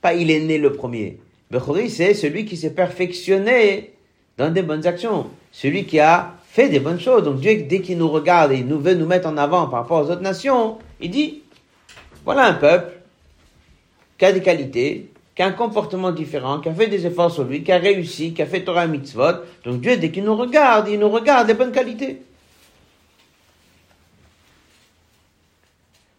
[0.00, 1.18] Pas il est né le premier.
[1.50, 3.94] Bechori, c'est celui qui s'est perfectionné
[4.36, 5.26] dans des bonnes actions.
[5.52, 7.22] Celui qui a fait des bonnes choses.
[7.24, 9.80] Donc Dieu, dès qu'il nous regarde et il nous veut nous mettre en avant par
[9.82, 11.42] rapport aux autres nations, il dit,
[12.24, 12.92] voilà un peuple
[14.18, 17.44] qui a des qualités, qui a un comportement différent, qui a fait des efforts sur
[17.44, 19.42] lui, qui a réussi, qui a fait Torah mitzvot.
[19.64, 22.22] Donc Dieu, dès qu'il nous regarde, il nous regarde des bonnes qualités.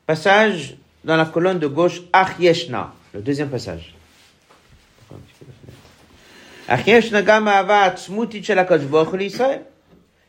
[0.07, 3.93] Passage dans la colonne de gauche, Achieshna, le deuxième passage.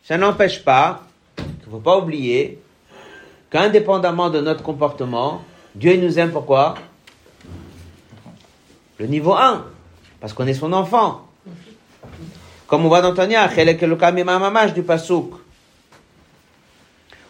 [0.03, 1.07] Ça n'empêche pas,
[1.38, 2.61] il ne faut pas oublier,
[3.51, 5.45] qu'indépendamment de notre comportement,
[5.77, 6.75] Dieu nous aime pourquoi
[8.99, 9.64] le niveau 1,
[10.21, 11.29] parce qu'on est son enfant.
[12.67, 13.49] Comme on voit dans Tanya,
[14.75, 15.35] du Pasouk.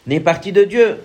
[0.06, 0.98] On est parti de Dieu.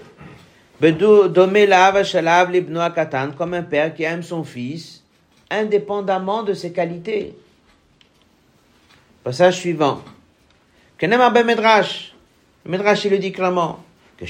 [3.37, 5.01] Comme un père qui aime son fils,
[5.49, 7.37] indépendamment de ses qualités.
[9.23, 10.01] Passage suivant.
[11.01, 12.13] Le Medrash,
[12.65, 13.81] il le dit clairement.
[14.19, 14.25] De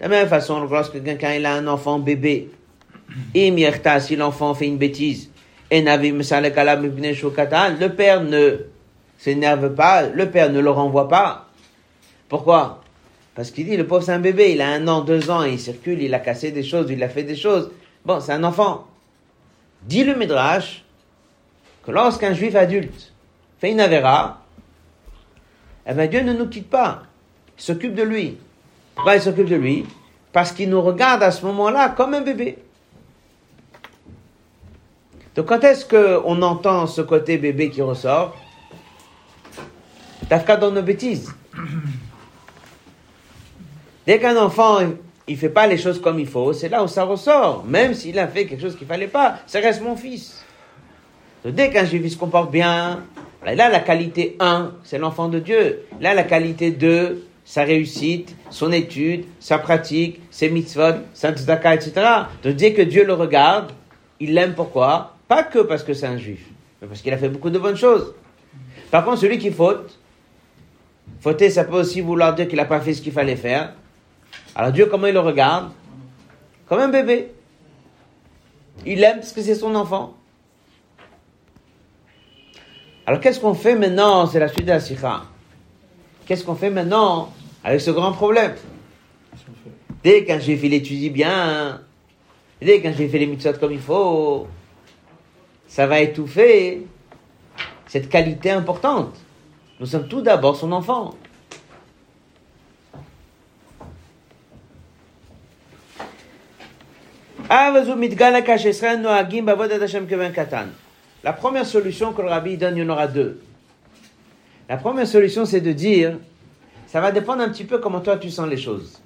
[0.00, 2.50] la même façon, lorsque quelqu'un a un enfant bébé,
[3.34, 5.30] si l'enfant fait une bêtise,
[5.72, 8.58] le père ne
[9.18, 11.48] s'énerve pas, le père ne le renvoie pas.
[12.28, 12.83] Pourquoi?
[13.34, 15.58] Parce qu'il dit, le pauvre c'est un bébé, il a un an, deux ans, il
[15.58, 17.70] circule, il a cassé des choses, il a fait des choses.
[18.04, 18.86] Bon, c'est un enfant.
[19.82, 20.84] Dit le Midrash
[21.84, 23.12] que lorsqu'un juif adulte
[23.58, 24.42] fait une avéra,
[25.86, 27.02] eh bien Dieu ne nous quitte pas.
[27.58, 28.38] Il s'occupe de lui.
[28.94, 29.84] Pourquoi il s'occupe de lui?
[30.32, 32.58] Parce qu'il nous regarde à ce moment-là comme un bébé.
[35.34, 38.36] Donc quand est-ce qu'on entend ce côté bébé qui ressort?
[40.28, 41.34] Tafka dans nos bêtises.
[44.06, 44.78] Dès qu'un enfant
[45.26, 47.64] il fait pas les choses comme il faut, c'est là où ça ressort.
[47.66, 50.44] Même s'il a fait quelque chose qu'il fallait pas, ça reste mon fils.
[51.44, 53.02] Dès qu'un juif se comporte bien,
[53.44, 55.82] là la qualité 1, c'est l'enfant de Dieu.
[56.00, 61.92] Là la qualité 2, sa réussite, son étude, sa pratique, ses mitzvot, sa tzedaka, etc.
[62.42, 63.72] Donc dès que Dieu le regarde,
[64.20, 65.16] il l'aime pourquoi?
[65.28, 66.46] Pas que parce que c'est un juif,
[66.80, 68.14] mais parce qu'il a fait beaucoup de bonnes choses.
[68.90, 69.98] Par contre, celui qui faute,
[71.20, 73.72] Fauter, ça peut aussi vouloir dire qu'il n'a pas fait ce qu'il fallait faire.
[74.54, 75.72] Alors Dieu, comment il le regarde?
[76.68, 77.32] Comme un bébé.
[78.86, 80.14] Il aime parce que c'est son enfant.
[83.06, 84.26] Alors qu'est-ce qu'on fait maintenant?
[84.26, 85.22] C'est la suite de la sikha.
[86.26, 88.54] Qu'est-ce qu'on fait maintenant avec ce grand problème?
[90.02, 91.80] Dès quand j'ai fait l'étudie bien,
[92.60, 94.46] dès quand j'ai fait les mitzvot comme il faut,
[95.66, 96.86] ça va étouffer
[97.86, 99.14] cette qualité importante.
[99.80, 101.14] Nous sommes tout d'abord son enfant.
[107.50, 107.72] La
[111.32, 113.42] première solution que le rabbi donne, il y en aura deux.
[114.68, 116.18] La première solution, c'est de dire,
[116.86, 119.00] ça va dépendre un petit peu comment toi tu sens les choses.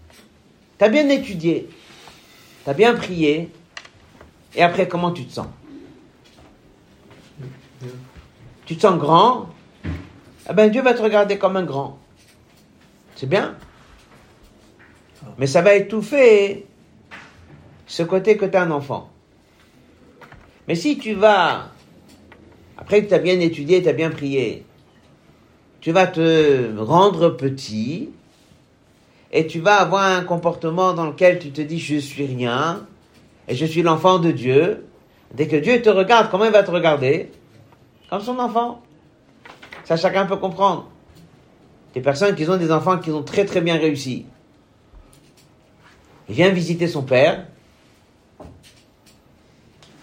[0.79, 1.68] Tu as bien étudié,
[2.62, 3.51] tu as bien prié,
[4.55, 5.48] et après, comment tu te sens?
[8.66, 9.48] Tu te sens grand?
[10.48, 11.98] Eh bien, Dieu va te regarder comme un grand.
[13.16, 13.57] C'est bien.
[15.38, 16.66] Mais ça va étouffer
[17.88, 19.11] ce côté que tu as un enfant.
[20.68, 21.70] Mais si tu vas,
[22.77, 24.64] après que tu as bien étudié, tu as bien prié,
[25.81, 28.11] tu vas te rendre petit
[29.33, 32.87] et tu vas avoir un comportement dans lequel tu te dis je suis rien
[33.48, 34.85] et je suis l'enfant de Dieu.
[35.35, 37.31] Dès que Dieu te regarde, comment il va te regarder?
[38.11, 38.83] Comme son enfant.
[39.85, 40.90] Ça, chacun peut comprendre.
[41.94, 44.27] Des personnes qui ont des enfants qui ont très très bien réussi.
[46.29, 47.46] Il vient visiter son père.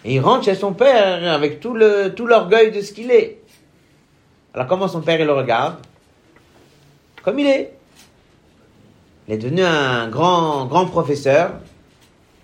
[0.06, 3.42] Et il rentre chez son père avec tout l'orgueil de ce qu'il est.
[4.54, 5.78] Alors comment son père il le regarde?
[7.24, 7.74] Comme il est.
[9.28, 11.54] Il est devenu un grand grand professeur.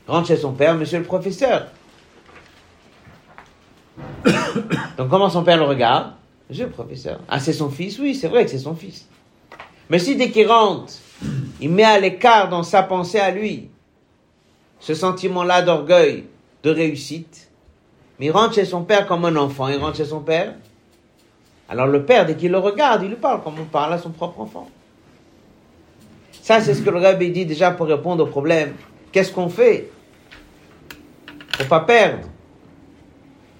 [0.07, 1.67] rentre chez son père, monsieur le professeur.
[4.97, 6.13] Donc comment son père le regarde?
[6.49, 7.19] Monsieur le professeur.
[7.29, 9.07] Ah c'est son fils Oui, c'est vrai que c'est son fils.
[9.91, 10.93] Mais si dès qu'il rentre,
[11.61, 13.69] il met à l'écart dans sa pensée à lui
[14.79, 16.25] ce sentiment-là d'orgueil,
[16.63, 17.50] de réussite,
[18.21, 20.53] mais il rentre chez son père comme un enfant, il rentre chez son père
[21.71, 24.09] alors le père, dès qu'il le regarde, il lui parle comme on parle à son
[24.09, 24.67] propre enfant.
[26.41, 28.73] Ça, c'est ce que le rabbi dit déjà pour répondre au problème.
[29.13, 29.89] Qu'est-ce qu'on fait
[31.57, 32.27] Pour pas perdre?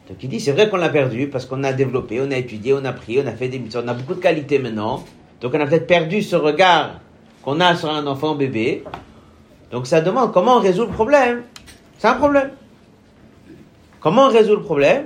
[0.10, 2.74] Donc il dit, c'est vrai qu'on l'a perdu parce qu'on a développé, on a étudié,
[2.74, 5.06] on a pris, on a fait des missions, on a beaucoup de qualités maintenant.
[5.39, 7.00] Donc on a peut-être perdu ce regard
[7.43, 8.84] qu'on a sur un enfant bébé.
[9.71, 11.43] Donc ça demande comment on résout le problème.
[11.97, 12.50] C'est un problème.
[14.01, 15.05] Comment on résout le problème?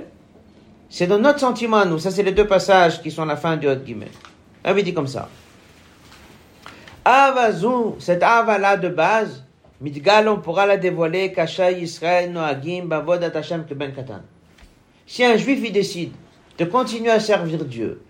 [0.88, 1.98] C'est dans notre sentiment nous.
[1.98, 4.10] Ça, c'est les deux passages qui sont à la fin du Hot Guillemets.
[4.66, 5.28] Il dit comme ça.
[7.04, 9.44] Avazou, cette ava-là de base,
[9.82, 14.22] Midgal, on pourra la dévoiler, Kasha Yisrael, Noagim, Bavodat Hashem, Ben Katan.
[15.06, 16.12] Si un juif, il décide
[16.58, 18.00] de continuer à servir Dieu,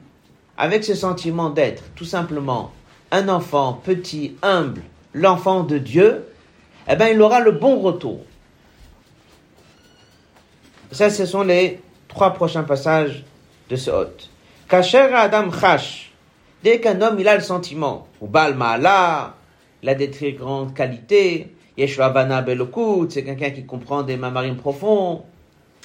[0.57, 2.71] avec ce sentiment d'être, tout simplement,
[3.11, 6.25] un enfant petit, humble, l'enfant de Dieu,
[6.89, 8.21] eh bien, il aura le bon retour.
[10.93, 13.25] Ça, ce sont les trois prochains passages
[13.69, 14.31] de ce hôte.
[14.69, 16.13] Kacher Adam Chash,
[16.63, 19.35] dès qu'un homme il a le sentiment, ou Bal Ma'ala,
[19.83, 24.57] il a des très grandes qualités, Yeshua Bana Belokut, c'est quelqu'un qui comprend des mamarim
[24.57, 25.23] profonds,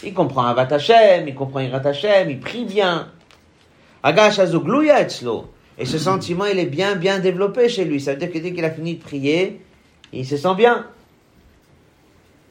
[0.03, 3.11] il comprend Avat Hashem, il comprend Irat Hashem, il prie bien.
[4.03, 4.39] Agash
[5.77, 8.53] et ce sentiment il est bien bien développé chez lui, ça veut dire que dès
[8.53, 9.61] qu'il a fini de prier,
[10.13, 10.85] il se sent bien.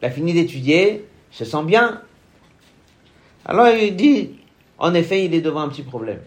[0.00, 2.02] Il a fini d'étudier, il se sent bien.
[3.44, 4.38] Alors il dit,
[4.78, 6.20] en effet, il est devant un petit problème.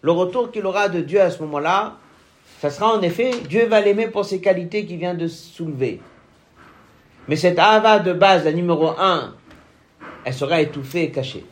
[0.00, 1.96] Le retour qu'il aura de Dieu à ce moment-là,
[2.60, 6.00] ça sera en effet, Dieu va l'aimer pour ses qualités qu'il vient de soulever.
[7.28, 9.34] Mais cette ava de base, la numéro un,
[10.24, 11.44] elle sera étouffée et cachée.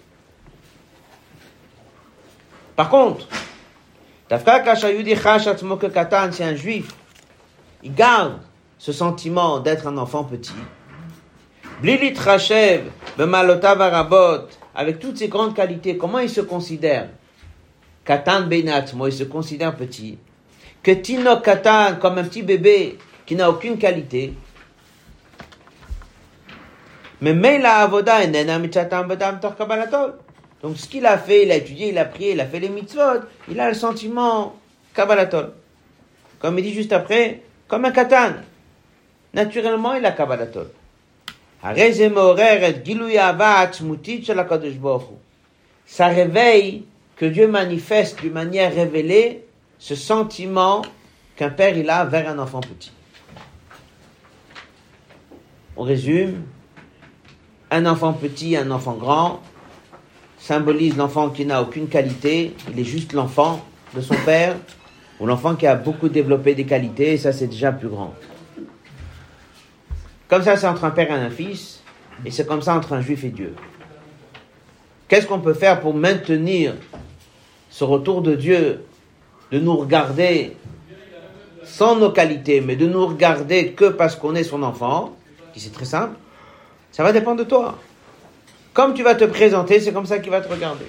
[2.74, 3.26] Par contre,
[6.32, 6.94] si un juif,
[7.82, 8.38] il garde
[8.78, 10.52] ce sentiment d'être un enfant petit.
[11.80, 12.84] Blilit Rachev,
[14.74, 17.08] avec toutes ses grandes qualités, comment il se considère
[18.04, 20.18] Katan Benat, moi il se considère petit.
[20.82, 24.34] Que Tino Katan, comme un petit bébé qui n'a aucune qualité.
[27.20, 28.24] Mais Meila Avoda
[30.62, 32.68] Donc ce qu'il a fait, il a étudié, il a prié, il a fait les
[32.68, 34.54] mitzvot, il a le sentiment
[34.94, 35.52] Kabbalatol.
[36.38, 38.34] Comme il dit juste après, comme un Katan
[39.36, 40.70] naturellement il a Kabbalatol.
[45.86, 46.84] Ça réveille
[47.16, 49.44] que Dieu manifeste d'une manière révélée
[49.78, 50.82] ce sentiment
[51.36, 52.92] qu'un père il a vers un enfant petit.
[55.76, 56.42] On résume,
[57.70, 59.42] un enfant petit, un enfant grand,
[60.38, 63.60] symbolise l'enfant qui n'a aucune qualité, il est juste l'enfant
[63.94, 64.56] de son père,
[65.20, 68.14] ou l'enfant qui a beaucoup développé des qualités, et ça c'est déjà plus grand.
[70.28, 71.82] Comme ça c'est entre un père et un fils,
[72.24, 73.54] et c'est comme ça entre un juif et Dieu.
[75.08, 76.74] Qu'est-ce qu'on peut faire pour maintenir
[77.70, 78.84] ce retour de Dieu,
[79.52, 80.56] de nous regarder
[81.62, 85.16] sans nos qualités, mais de nous regarder que parce qu'on est son enfant,
[85.52, 86.16] qui c'est très simple,
[86.90, 87.78] ça va dépendre de toi.
[88.72, 90.86] Comme tu vas te présenter, c'est comme ça qu'il va te regarder.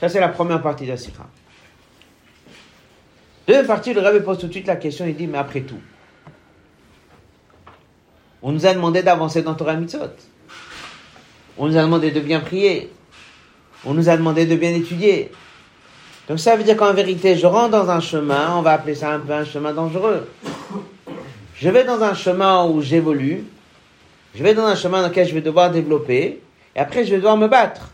[0.00, 0.96] Ça, c'est la première partie de la.
[3.46, 5.80] Deuxième partie, le rabbi pose tout de suite la question, il dit, mais après tout,
[8.44, 10.10] on nous a demandé d'avancer dans Torah Mitzvot.
[11.56, 12.92] On nous a demandé de bien prier.
[13.86, 15.30] On nous a demandé de bien étudier.
[16.28, 19.12] Donc ça veut dire qu'en vérité, je rentre dans un chemin, on va appeler ça
[19.12, 20.28] un peu un chemin dangereux.
[21.54, 23.44] Je vais dans un chemin où j'évolue,
[24.34, 26.42] je vais dans un chemin dans lequel je vais devoir développer,
[26.76, 27.92] et après je vais devoir me battre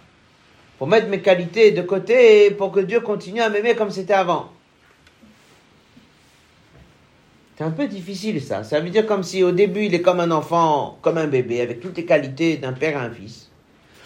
[0.78, 4.50] pour mettre mes qualités de côté pour que Dieu continue à m'aimer comme c'était avant.
[7.60, 8.64] C'est un peu difficile ça.
[8.64, 11.60] Ça veut dire comme si au début il est comme un enfant, comme un bébé,
[11.60, 13.50] avec toutes les qualités d'un père et un fils.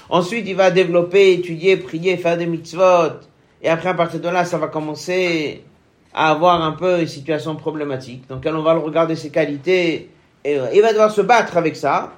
[0.08, 3.20] Ensuite il va développer, étudier, prier, faire des mitzvot.
[3.62, 5.62] Et après à partir de là ça va commencer
[6.12, 8.26] à avoir un peu une situation problématique.
[8.26, 10.10] Donc on va le regarder ses qualités
[10.44, 12.12] et euh, il va devoir se battre avec ça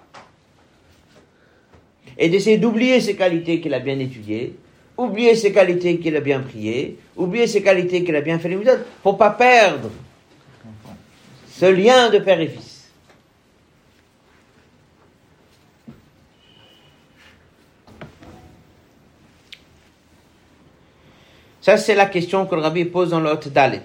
[2.16, 4.56] et d'essayer d'oublier ses qualités qu'il a bien étudiées,
[4.96, 8.56] oublier ses qualités qu'il a bien priées, oublier ses qualités qu'il a bien fait les
[8.56, 9.90] méthodes, pour pas perdre
[11.58, 12.90] ce lien de père et fils.
[21.62, 23.82] Ça, c'est la question que le rabbi pose dans l'autre Dalet.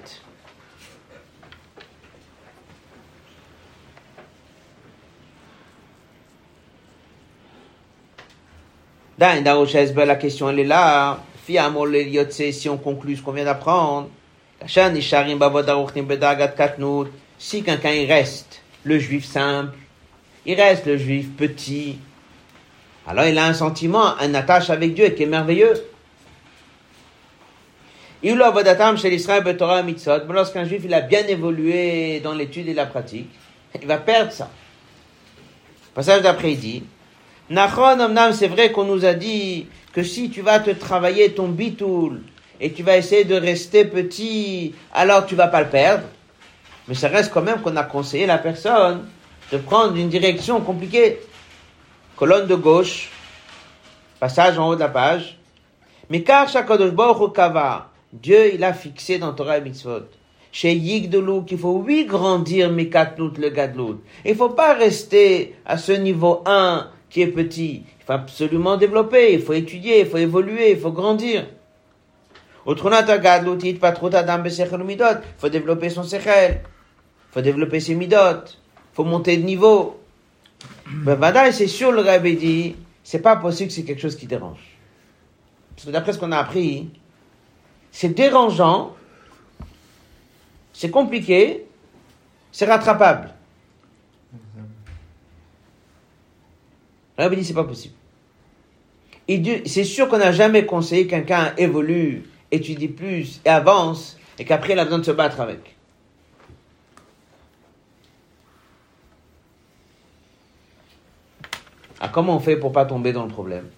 [10.05, 11.19] la question est là.
[11.47, 14.10] Si on conclut ce qu'on vient d'apprendre,
[17.41, 19.75] si quelqu'un reste le juif simple,
[20.45, 21.97] il reste le juif petit,
[23.08, 25.73] alors il a un sentiment, un attache avec Dieu qui est merveilleux.
[28.23, 28.95] Lorsqu'un
[30.65, 33.32] juif il a bien évolué dans l'étude et la pratique,
[33.82, 34.51] il va perdre ça.
[35.95, 36.84] Passage d'après, il dit,
[37.49, 42.21] c'est vrai qu'on nous a dit que si tu vas te travailler ton bitoul
[42.60, 46.04] et tu vas essayer de rester petit, alors tu vas pas le perdre.
[46.91, 49.08] Mais ça reste quand même qu'on a conseillé la personne
[49.49, 51.21] de prendre une direction compliquée.
[52.17, 53.10] Colonne de gauche,
[54.19, 55.39] passage en haut de la page.
[56.10, 56.51] Mais car
[57.34, 60.01] Kava, Dieu il a fixé dans Torah et Mitzvot.
[60.51, 64.01] Chez Yigdolou qu'il faut oui grandir Mikatlout le Gadlout.
[64.25, 67.86] Il faut pas rester à ce niveau 1 qui est petit.
[68.01, 71.45] Il faut absolument développer, il faut étudier, il faut évoluer, il faut grandir.
[72.67, 72.75] Il
[75.38, 76.62] faut développer son sechel,
[77.31, 79.99] faut développer ses midot, il faut monter de niveau.
[80.85, 84.59] Ben, c'est sûr, le rabbi dit, c'est pas possible que c'est quelque chose qui dérange.
[85.75, 86.89] Parce que d'après ce qu'on a appris,
[87.91, 88.95] c'est dérangeant,
[90.73, 91.65] c'est compliqué,
[92.51, 93.33] c'est rattrapable.
[97.17, 97.95] Rabbi dit c'est pas possible.
[99.65, 104.79] C'est sûr qu'on n'a jamais conseillé quelqu'un évolue, étudie plus et avance et qu'après il
[104.79, 105.77] a besoin de se battre avec.
[112.03, 113.69] Ah, comment on fait pour pas tomber dans le problème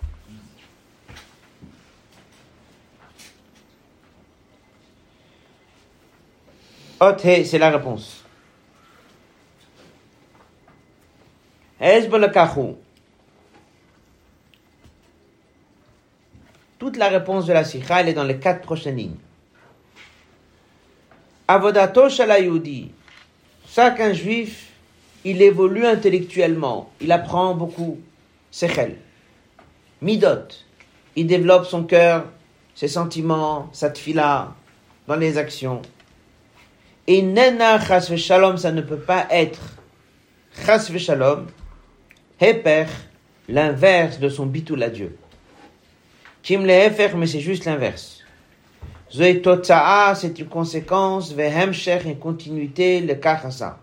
[7.20, 8.24] c'est la réponse.
[16.80, 19.18] Toute la réponse de la sikha, elle est dans les quatre prochaines lignes.
[21.48, 22.92] Avodato shalayudi.
[23.68, 24.72] Chaque juif,
[25.26, 28.00] il évolue intellectuellement, il apprend beaucoup.
[28.54, 28.98] Sechel.
[30.00, 30.48] Midot.
[31.16, 32.28] Il développe son cœur,
[32.76, 34.54] ses sentiments, sa tfila,
[35.08, 35.82] dans les actions.
[37.08, 39.60] Et nena chas shalom, ça ne peut pas être
[40.64, 41.48] chas shalom,
[42.40, 42.86] heper,
[43.50, 45.18] l'inverse de son bitul à Dieu.
[46.44, 48.20] Kim lehefer, mais c'est juste l'inverse.
[49.42, 53.80] Totsa'a, c'est une conséquence, vehemcher, une continuité, le kachasa.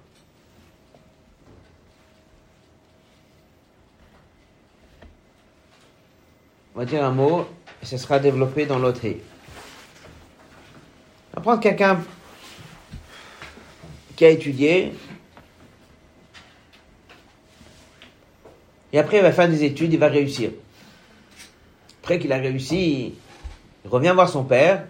[6.74, 7.46] On va dire un mot,
[7.82, 9.00] et ce sera développé dans l'autre.
[9.04, 9.10] On
[11.34, 12.00] va prendre quelqu'un
[14.16, 14.92] qui a étudié,
[18.92, 20.50] et après il va faire des études, il va réussir.
[22.02, 23.14] Après qu'il a réussi,
[23.84, 24.86] il revient voir son père.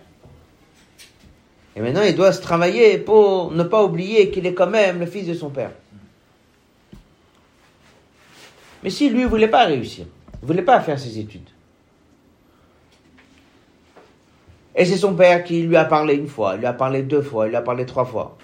[1.76, 5.06] Et maintenant, il doit se travailler pour ne pas oublier qu'il est quand même le
[5.06, 5.70] fils de son père.
[8.82, 11.48] Mais si lui ne voulait pas réussir, il ne voulait pas faire ses études.
[14.74, 17.22] Et c'est son père qui lui a parlé une fois, il lui a parlé deux
[17.22, 18.38] fois, il lui a parlé trois fois.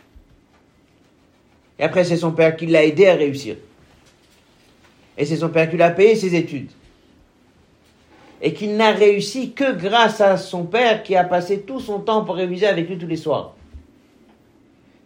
[1.78, 3.56] Et après, c'est son père qui l'a aidé à réussir.
[5.16, 6.70] Et c'est son père qui lui a payé ses études.
[8.42, 12.24] Et qu'il n'a réussi que grâce à son père qui a passé tout son temps
[12.24, 13.54] pour réviser avec lui tous les soirs.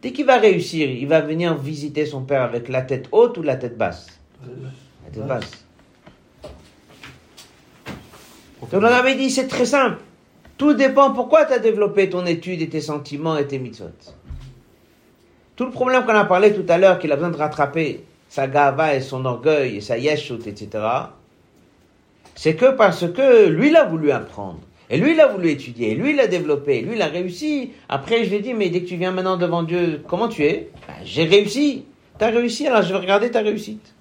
[0.02, 3.42] Dès qu'il va réussir, il va venir visiter son père avec la tête haute ou
[3.42, 4.18] la tête basse?
[5.04, 5.64] La tête basse.
[8.60, 9.98] Donc on avait dit, c'est très simple.
[10.60, 13.86] Tout dépend pourquoi tu as développé ton étude et tes sentiments et tes mitzvot.
[15.56, 18.46] Tout le problème qu'on a parlé tout à l'heure, qu'il a besoin de rattraper sa
[18.46, 20.84] gava et son orgueil et sa yeshut, etc.,
[22.34, 24.60] c'est que parce que lui, il a voulu apprendre.
[24.90, 25.92] Et lui, il a voulu étudier.
[25.92, 26.76] Et lui, il a développé.
[26.76, 27.72] Et lui, il a réussi.
[27.88, 30.44] Après, je lui ai dit, mais dès que tu viens maintenant devant Dieu, comment tu
[30.44, 30.68] es?
[30.86, 31.86] Ben, J'ai réussi.
[32.18, 33.94] Tu as réussi, alors je vais regarder ta réussite.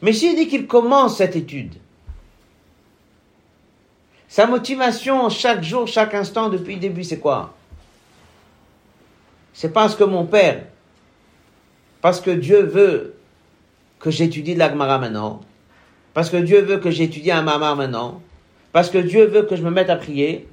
[0.00, 1.74] Mais s'il dit qu'il commence cette étude,
[4.34, 7.54] sa motivation chaque jour, chaque instant, depuis le début, c'est quoi?
[9.52, 10.64] C'est parce que mon père,
[12.00, 13.14] parce que Dieu veut
[14.00, 15.40] que j'étudie de l'Agmara maintenant,
[16.14, 18.20] parce que Dieu veut que j'étudie un Mamar maintenant,
[18.72, 20.48] parce que Dieu veut que je me mette à prier,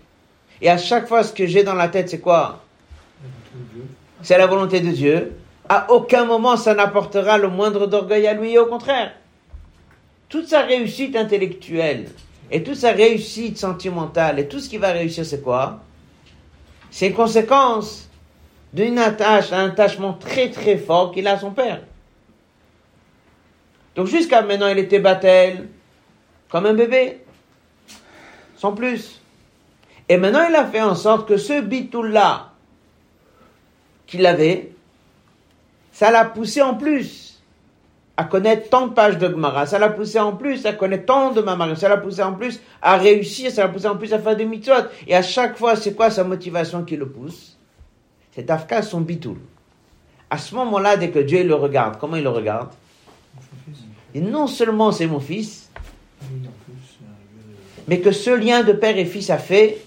[0.62, 2.64] et à chaque fois ce que j'ai dans la tête, c'est quoi?
[4.22, 5.32] C'est la volonté de Dieu.
[5.68, 9.12] À aucun moment ça n'apportera le moindre d'orgueil à lui, au contraire.
[10.30, 12.10] Toute sa réussite intellectuelle,
[12.52, 15.80] et toute sa réussite sentimentale, et tout ce qui va réussir, c'est quoi?
[16.90, 18.10] C'est une conséquence
[18.74, 21.82] d'une attache, un attachement très très fort qu'il a à son père.
[23.96, 25.70] Donc jusqu'à maintenant, il était battel,
[26.50, 27.22] comme un bébé,
[28.58, 29.22] sans plus.
[30.10, 32.52] Et maintenant, il a fait en sorte que ce bitou-là
[34.08, 34.74] qu'il avait,
[35.94, 37.31] ça l'a poussé en plus
[38.18, 41.32] à connaître tant de pages de Gemara, ça l'a poussé en plus à connaître tant
[41.32, 44.20] de Mamari, ça l'a poussé en plus à réussir, ça l'a poussé en plus à
[44.20, 44.74] faire des mitzvot.
[45.08, 47.58] Et à chaque fois, c'est quoi sa motivation qui le pousse?
[48.34, 49.38] C'est Afka son bitoul.
[50.30, 52.70] À ce moment-là, dès que Dieu le regarde, comment il le regarde?
[54.14, 55.70] Et non seulement c'est mon fils,
[57.88, 59.82] mais que ce lien de père et fils a fait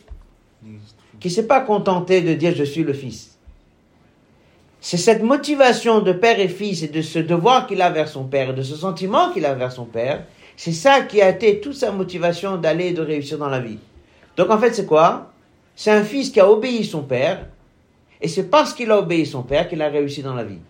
[1.20, 3.34] qu'il ne s'est pas contenté de dire je suis le fils.
[4.87, 8.24] C'est cette motivation de père et fils et de ce devoir qu'il a vers son
[8.24, 10.24] père, de ce sentiment qu'il a vers son père,
[10.59, 13.78] c'est ça qui a été toute sa motivation d'aller et de réussir dans la vie.
[14.37, 15.32] Donc en fait c'est quoi?
[15.74, 17.47] C'est un fils qui a obéi son père,
[18.20, 20.61] et c'est parce qu'il a obéi son père qu'il a réussi dans la vie.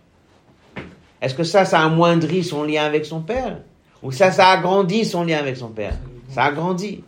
[1.20, 3.62] Est-ce que ça, ça a amoindri son lien avec son père?
[4.00, 5.96] Ou ça, ça a agrandi son lien avec son père?
[6.28, 7.02] Ça a grandi.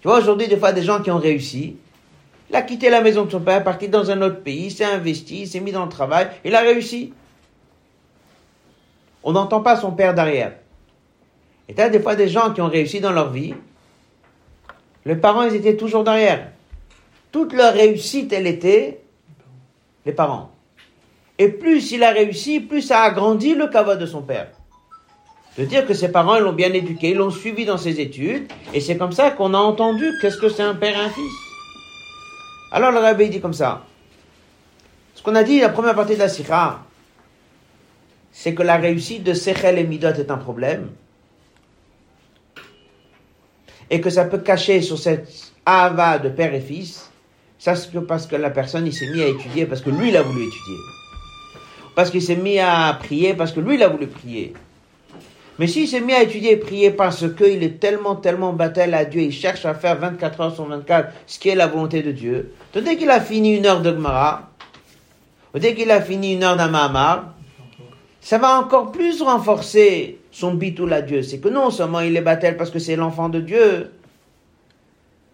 [0.00, 1.74] Tu vois, aujourd'hui, des fois, des gens qui ont réussi,
[2.48, 5.46] il a quitté la maison de son père, parti dans un autre pays, s'est investi,
[5.46, 7.12] s'est mis dans le travail, il a réussi.
[9.24, 10.52] On n'entend pas son père derrière.
[11.68, 13.54] Et tu as des fois des gens qui ont réussi dans leur vie,
[15.04, 16.48] les parents, ils étaient toujours derrière.
[17.32, 19.00] Toute leur réussite, elle était
[20.04, 20.50] les parents.
[21.38, 24.48] Et plus il a réussi, plus ça a grandi le kavod de son père.
[25.58, 28.96] De dire que ses parents l'ont bien éduqué, l'ont suivi dans ses études, et c'est
[28.96, 31.45] comme ça qu'on a entendu qu'est-ce que c'est un père et un fils.
[32.70, 33.84] Alors le rabbi dit comme ça.
[35.14, 36.80] Ce qu'on a dit la première partie de la sikha,
[38.32, 40.90] c'est que la réussite de Sechel et Midot est un problème,
[43.88, 47.10] et que ça peut cacher sur cette ava de père et fils,
[47.58, 50.22] ça c'est parce que la personne s'est mis à étudier parce que lui il a
[50.22, 50.76] voulu étudier
[51.96, 54.52] parce qu'il s'est mis à prier, parce que lui, il a voulu prier.
[55.58, 59.04] Mais s'il s'est mis à étudier et prier parce qu'il est tellement, tellement battel à
[59.04, 62.12] Dieu, il cherche à faire 24 heures sur 24 ce qui est la volonté de
[62.12, 64.50] Dieu, dès qu'il a fini une heure de Gemara,
[65.54, 67.32] ou dès qu'il a fini une heure d'Amamar,
[68.20, 71.22] ça va encore plus renforcer son bitoul à Dieu.
[71.22, 73.92] C'est que non seulement il est battel parce que c'est l'enfant de Dieu,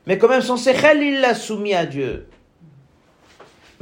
[0.06, 2.26] mais quand même son sechel, il l'a soumis à Dieu.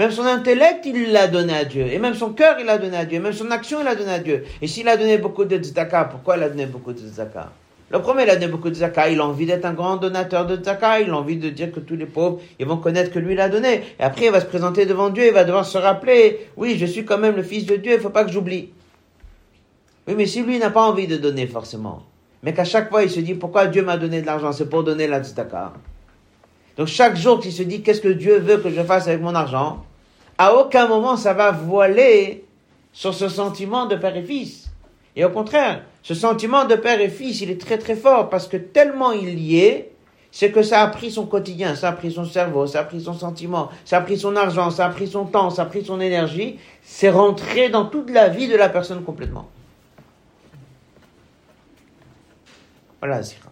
[0.00, 1.86] Même son intellect, il l'a donné à Dieu.
[1.92, 3.18] Et même son cœur, il l'a donné à Dieu.
[3.18, 4.44] Et même son action, il l'a donné à Dieu.
[4.62, 7.50] Et s'il a donné beaucoup de tzedaka, pourquoi il a donné beaucoup de tzedaka
[7.90, 9.10] Le premier, il a donné beaucoup de tzedaka.
[9.10, 11.02] Il a envie d'être un grand donateur de tzedaka.
[11.02, 13.50] Il a envie de dire que tous les pauvres, ils vont connaître que lui l'a
[13.50, 13.82] donné.
[13.98, 15.26] Et après, il va se présenter devant Dieu.
[15.26, 17.92] Il va devoir se rappeler, oui, je suis quand même le fils de Dieu.
[17.92, 18.70] Il faut pas que j'oublie.
[20.08, 22.04] Oui, mais si lui n'a pas envie de donner forcément,
[22.42, 24.52] mais qu'à chaque fois, il se dit, pourquoi Dieu m'a donné de l'argent?
[24.52, 25.74] C'est pour donner la tzedaka.
[26.78, 29.34] Donc chaque jour qu'il se dit, qu'est-ce que Dieu veut que je fasse avec mon
[29.34, 29.84] argent?
[30.40, 32.46] À aucun moment ça va voiler
[32.94, 34.70] sur ce sentiment de père et fils.
[35.14, 38.48] Et au contraire, Ce sentiment de père et fils, il est très très fort parce
[38.48, 39.92] que tellement il y est,
[40.32, 43.02] c'est que ça a pris son quotidien, ça a pris son cerveau, ça a pris
[43.02, 45.84] son sentiment, ça a pris son argent, ça a pris son temps, ça a pris
[45.84, 49.46] son énergie, c'est rentré dans toute la vie de la personne complètement.
[53.00, 53.50] Voilà, Zira.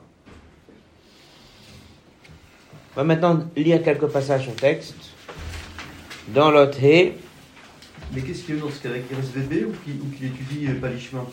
[2.92, 5.07] On va maintenant lire quelques passages au texte.
[6.34, 10.26] Dans l'autre Mais qu'est-ce qu'il y a dans ce cas Qu'il reste bébé ou qu'il
[10.26, 11.26] étudie euh, pas les chemins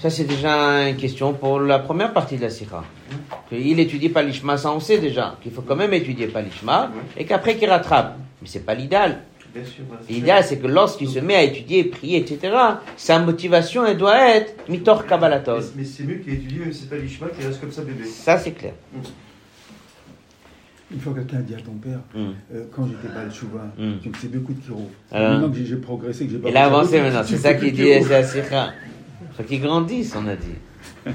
[0.00, 2.82] ça, c'est déjà une question pour la première partie de la Sikha.
[3.52, 6.90] Il étudie pas l'Ishma, ça on sait déjà, qu'il faut quand même étudier pas l'Ishma,
[7.16, 8.16] et qu'après qu'il rattrape.
[8.42, 9.22] Mais c'est pas l'idéal.
[10.08, 12.56] L'idéal, c'est que lorsqu'il se met à étudier, prier, etc.,
[12.96, 15.62] sa motivation, elle doit être mitor kabbalatol.
[15.76, 18.04] Mais, c'est mieux qu'il étudie, même si c'est pas l'Ishma, qu'il reste comme ça bébé.
[18.04, 18.72] Ça, c'est clair.
[18.92, 19.00] Mm.
[20.92, 22.18] Une fois quelqu'un a dit à ton père, mm.
[22.54, 24.00] euh, quand j'étais pas le chouva, mm.
[24.02, 24.90] tu me fais beaucoup de kiro.
[25.10, 27.92] Maintenant que j'ai progressé, que j'ai pas Il a avancé maintenant, c'est ça qu'il dit,
[28.02, 28.72] c'est la Sikha
[29.36, 30.54] faut qu'ils grandissent, on a dit.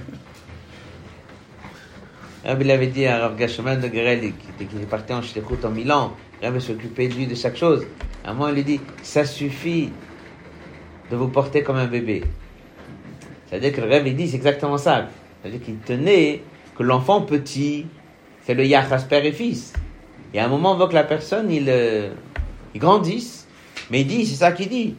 [2.61, 6.13] il avait dit à Rav Gashoman de Gereli, qui était parti en Shlichut en Milan,
[6.41, 7.86] Rav s'occupait de lui de chaque chose.
[8.24, 9.91] À un moment, il lui dit, ça suffit
[11.09, 12.24] de vous porter comme un bébé.
[13.47, 15.07] C'est-à-dire que le il dit, c'est exactement ça.
[15.41, 16.41] C'est-à-dire qu'il tenait
[16.78, 17.86] que l'enfant petit,
[18.43, 19.73] c'est le yachas père et fils.
[20.33, 22.09] Et à un moment, on voit que la personne, il, euh,
[22.73, 23.47] il grandisse.
[23.89, 24.95] Mais il dit, c'est ça qu'il dit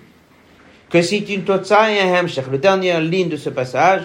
[0.90, 2.46] que c'est une totsa et un hemshech.
[2.50, 4.02] La dernière ligne de ce passage,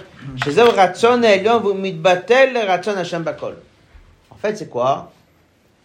[4.30, 5.12] en fait, c'est quoi?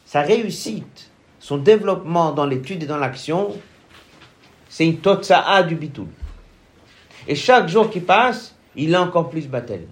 [0.05, 3.57] Sa réussite, son développement dans l'étude et dans l'action,
[4.69, 6.09] c'est une totsa'a du bitul.
[7.27, 9.87] Et chaque jour qui passe, il a encore plus batel.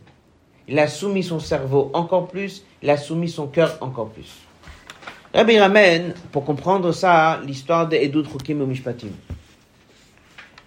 [0.67, 4.31] Il a soumis son cerveau encore plus, il a soumis son cœur encore plus.
[5.35, 9.09] Rabbi ramène, pour comprendre ça, l'histoire de Edut Rukim et Mishpatim.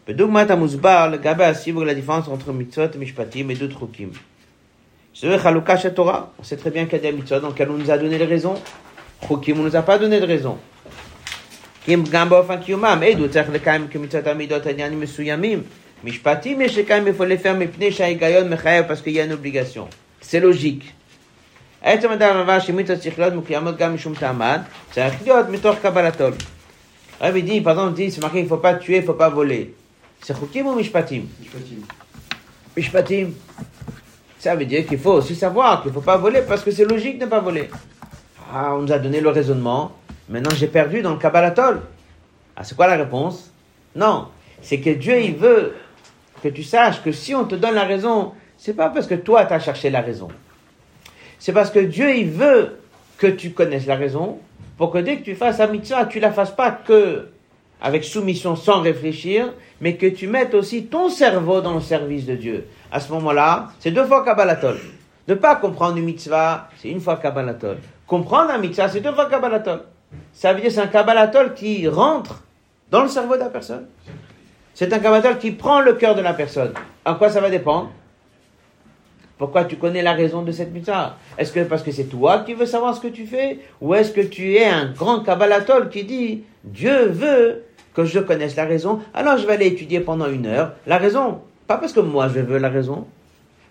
[0.05, 4.11] Bedugmat Amuzbar, le Gabé Asibur, la différence entre Mitzvot, Mishpatim et Edut Rukim.
[5.13, 6.31] C'est le Chalouka Torah.
[6.39, 8.17] On sait très bien qu'il y a des Mitzvot dans lesquelles on nous a donné
[8.17, 8.55] les raisons.
[9.27, 10.57] Rukim, on nous a pas donné de raisons.
[11.85, 15.63] Kim Gambof Akiyumam, Edut, c'est le Kaim, que Mitzvot Amidot, Adiani, Mesuyamim.
[16.03, 19.25] Mishpatim, et Shekaim, il faut les faire, mais Pnei, Shaigayon, Mechaev, parce qu'il y a
[19.25, 19.87] une obligation.
[20.19, 20.93] C'est logique.
[21.82, 26.28] עצם הדבר דבר שמצוות צריך להיות מקוימות גם משום טעמן, צריך להיות מתוך קבלתו.
[27.20, 29.14] הרב dit, par exemple, dit, c'est marqué, il ne faut pas tuer, il ne faut
[29.14, 29.74] pas voler.
[30.22, 31.22] C'est Chukim ou Mishpatim
[32.76, 33.28] Mishpatim.
[34.38, 36.84] Ça veut dire qu'il faut aussi savoir qu'il ne faut pas voler parce que c'est
[36.84, 37.70] logique de ne pas voler.
[38.52, 39.92] Ah, on nous a donné le raisonnement.
[40.28, 41.80] Maintenant, j'ai perdu dans le Kabbalatol.
[42.54, 43.50] Ah, c'est quoi la réponse
[43.94, 44.28] Non.
[44.60, 45.74] C'est que Dieu, il veut
[46.42, 49.46] que tu saches que si on te donne la raison, c'est pas parce que toi,
[49.46, 50.28] tu as cherché la raison.
[51.41, 52.77] C'est parce que Dieu, il veut
[53.17, 54.37] que tu connaisses la raison
[54.77, 57.29] pour que dès que tu fasses la mitzvah, tu la fasses pas que
[57.81, 62.35] avec soumission sans réfléchir, mais que tu mettes aussi ton cerveau dans le service de
[62.35, 62.67] Dieu.
[62.91, 64.77] À ce moment-là, c'est deux fois Kabbalatol.
[65.27, 67.77] Ne pas comprendre une mitzvah, c'est une fois Kabbalatol.
[68.05, 69.81] Comprendre un mitzvah, c'est deux fois Kabbalatol.
[70.33, 72.43] Ça veut dire c'est un Kabbalatol qui rentre
[72.91, 73.87] dans le cerveau de la personne.
[74.75, 76.73] C'est un Kabbalatol qui prend le cœur de la personne.
[77.03, 77.89] À quoi ça va dépendre?
[79.41, 81.17] Pourquoi tu connais la raison de cette mitzvah?
[81.35, 83.57] Est-ce que parce que c'est toi qui veux savoir ce que tu fais?
[83.81, 87.63] Ou est-ce que tu es un grand Kabbalatol qui dit Dieu veut
[87.95, 91.39] que je connaisse la raison, alors je vais aller étudier pendant une heure la raison.
[91.65, 93.07] Pas parce que moi je veux la raison,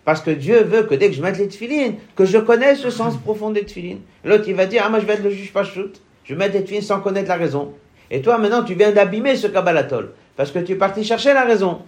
[0.04, 2.90] parce que Dieu veut que dès que je mette les tefilines, que je connaisse le
[2.90, 4.00] sens profond des tefilines.
[4.24, 6.38] L'autre, il va dire, ah, moi je vais être le juge pas shoot, je vais
[6.40, 7.74] mettre les tefilines sans connaître la raison.
[8.10, 11.44] Et toi, maintenant, tu viens d'abîmer ce Kabbalatol, parce que tu es parti chercher la
[11.44, 11.82] raison.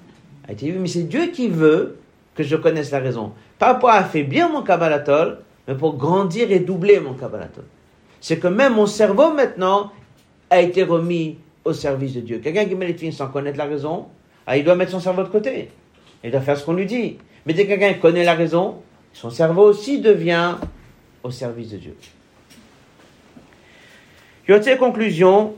[0.48, 1.96] Ah, dit, mais c'est Dieu qui veut
[2.34, 3.32] que je connaisse la raison.
[3.58, 7.64] Pas pour affaiblir mon Kabbalatol, mais pour grandir et doubler mon Kabbalatol.
[8.20, 9.92] C'est que même mon cerveau, maintenant,
[10.50, 12.38] a été remis au service de Dieu.
[12.38, 14.06] Quelqu'un qui met les filles sans connaître la raison,
[14.46, 15.70] ah, il doit mettre son cerveau de côté.
[16.24, 17.18] Il doit faire ce qu'on lui dit.
[17.46, 18.76] Mais dès que quelqu'un connaît la raison,
[19.12, 20.56] son cerveau aussi devient
[21.22, 21.96] au service de Dieu.
[24.48, 25.54] Yoté conclusion.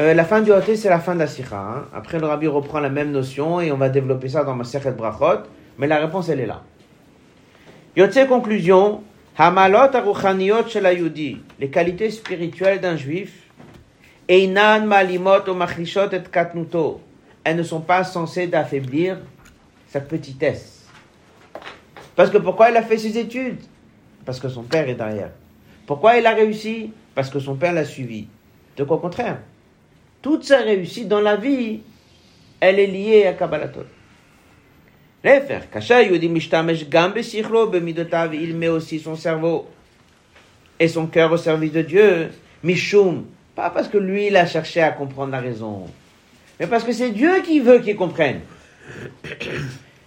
[0.00, 1.56] Euh, la fin du Yoté, c'est la fin de la Sikha.
[1.56, 1.84] Hein.
[1.94, 4.92] Après, le Rabbi reprend la même notion et on va développer ça dans ma Sechet
[4.92, 5.42] Brachot.
[5.78, 6.62] Mais la réponse, elle est là.
[7.96, 9.02] Yoté conclusion.
[9.36, 10.86] Hamalot aruchaniot shel
[11.58, 13.32] les qualités spirituelles d'un juif,
[14.28, 17.00] einan malimot ou machlishot et katnuto,
[17.42, 19.18] elles ne sont pas censées d'affaiblir
[19.88, 20.86] sa petitesse.
[22.14, 23.60] Parce que pourquoi il a fait ses études?
[24.26, 25.30] Parce que son père est derrière.
[25.86, 26.92] Pourquoi il a réussi?
[27.14, 28.28] Parce que son père l'a suivi.
[28.76, 29.38] De quoi au contraire
[30.22, 31.80] Toute sa réussite dans la vie,
[32.60, 33.86] elle est liée à Kabbalatot.
[35.24, 35.42] Il
[38.56, 39.68] met aussi son cerveau
[40.78, 42.30] et son cœur au service de Dieu.
[42.62, 43.24] Mishum,
[43.56, 45.88] pas parce que lui, il a cherché à comprendre la raison,
[46.60, 48.42] mais parce que c'est Dieu qui veut qu'il comprenne.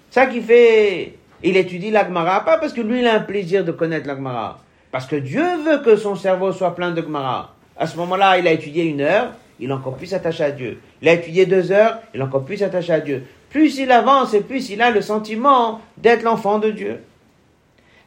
[0.09, 3.74] Ça qui fait, il étudie l'Agmara, pas parce que lui il a un plaisir de
[3.74, 4.61] connaître l'Agmara,
[4.91, 7.53] parce que Dieu veut que son cerveau soit plein de Gemara.
[7.78, 10.80] À ce moment-là, il a étudié une heure, il est encore plus attaché à Dieu.
[11.01, 13.24] Il a étudié deux heures, il est encore plus attaché à Dieu.
[13.49, 17.01] Plus il avance et plus il a le sentiment d'être l'enfant de Dieu.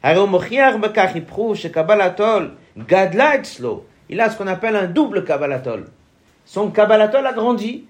[0.03, 0.09] Il
[4.21, 5.85] a ce qu'on appelle un double Kabbalatol.
[6.45, 7.85] Son Kabbalatol a grandi.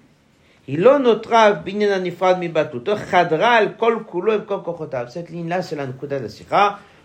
[0.66, 0.78] Cette
[5.30, 6.28] ligne-là, c'est la Nukuda de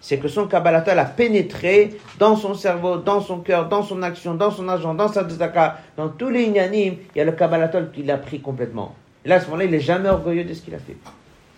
[0.05, 4.35] c'est que son Kabbalatol a pénétré dans son cerveau, dans son cœur, dans son action,
[4.35, 7.89] dans son agent, dans sa tzedaka, dans tous les inanimes, il y a le Kabbalatol
[7.91, 8.93] qui l'a pris complètement.
[9.25, 10.95] Et là, à ce moment-là, il n'est jamais orgueilleux de ce qu'il a fait.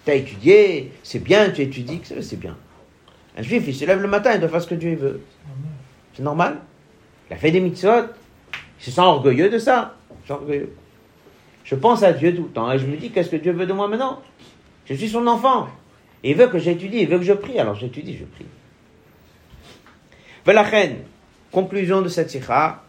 [0.06, 2.56] Tu as étudié, c'est bien, tu étudies, c'est bien.
[3.38, 5.20] Un juif, il se lève le matin, il doit faire ce que Dieu veut.
[6.14, 6.60] C'est normal.
[7.30, 8.06] Il a fait des mitzvot,
[8.80, 9.96] il se sent orgueilleux de ça.
[10.30, 10.74] orgueilleux.
[11.66, 13.66] Je pense à Dieu tout le temps et je me dis, qu'est-ce que Dieu veut
[13.66, 14.22] de moi maintenant?
[14.86, 15.68] Je suis son enfant.
[16.24, 18.46] Il veut que j'étudie, il veut que je prie, alors j'étudie, je prie.
[20.46, 20.98] reine,
[21.52, 22.84] conclusion de cette sikha,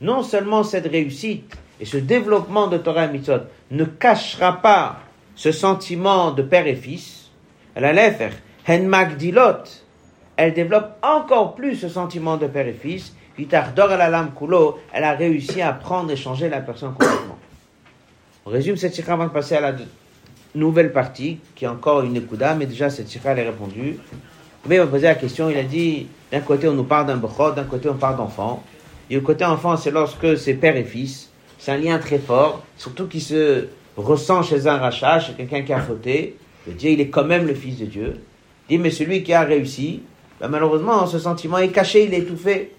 [0.00, 3.40] non seulement cette réussite et ce développement de Torah et Mitzvot
[3.70, 5.00] ne cachera pas
[5.34, 7.30] ce sentiment de père et fils,
[7.74, 8.32] elle allait faire
[10.36, 16.10] elle développe encore plus ce sentiment de père et fils, elle a réussi à prendre
[16.10, 17.38] et changer la personne complètement.
[18.46, 19.74] On résume cette sikha avant de passer à la
[20.54, 23.98] nouvelle partie, qui est encore une écouda, mais déjà cette sikha elle est répondue.
[24.66, 27.52] Mais va poser la question, il a dit, d'un côté on nous parle d'un bechot,
[27.52, 28.62] d'un côté on parle d'enfant.
[29.08, 31.30] Et le côté enfant, c'est lorsque c'est père et fils.
[31.58, 35.72] C'est un lien très fort, surtout qui se ressent chez un rachat, chez quelqu'un qui
[35.72, 36.36] a fauté.
[36.66, 38.20] Le Dieu, il est quand même le fils de Dieu.
[38.68, 40.02] Il dit, mais celui qui a réussi,
[40.40, 42.72] ben malheureusement, ce sentiment est caché, il est étouffé.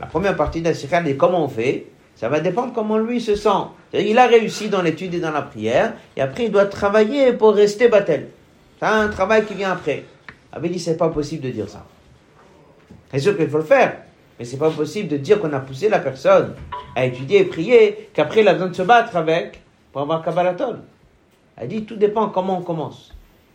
[0.00, 1.86] La première partie de la sikha dit comment on fait?
[2.22, 3.48] Ça va dépendre comment lui se sent.
[3.92, 7.52] Il a réussi dans l'étude et dans la prière, et après il doit travailler pour
[7.52, 8.28] rester battel.
[8.78, 10.04] C'est un travail qui vient après.
[10.52, 11.84] Avait dit c'est pas possible de dire ça.
[13.10, 14.02] C'est sûr qu'il faut le faire,
[14.38, 16.54] mais c'est pas possible de dire qu'on a poussé la personne
[16.94, 19.60] à étudier et prier, qu'après il a besoin de se battre avec
[19.90, 20.78] pour avoir Kabbalatol.
[21.56, 23.11] Elle dit tout dépend comment on commence.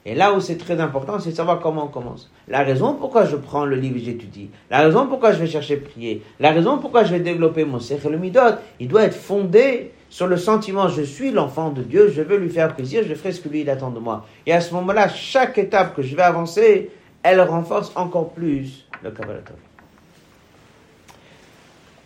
[0.08, 2.32] Et là où c'est très important, c'est de savoir comment on commence.
[2.48, 5.76] La raison pourquoi je prends le livre et j'étudie, la raison pourquoi je vais chercher
[5.76, 9.92] prier, la raison pourquoi je vais développer mon cercle le midot, il doit être fondé
[10.10, 13.34] sur le sentiment je suis l'enfant de Dieu, je veux lui faire plaisir, je ferai
[13.34, 14.26] ce que lui il attend de moi.
[14.46, 16.90] Et à ce moment-là, chaque étape que je vais avancer,
[17.22, 19.42] elle renforce encore plus le Kabbalah.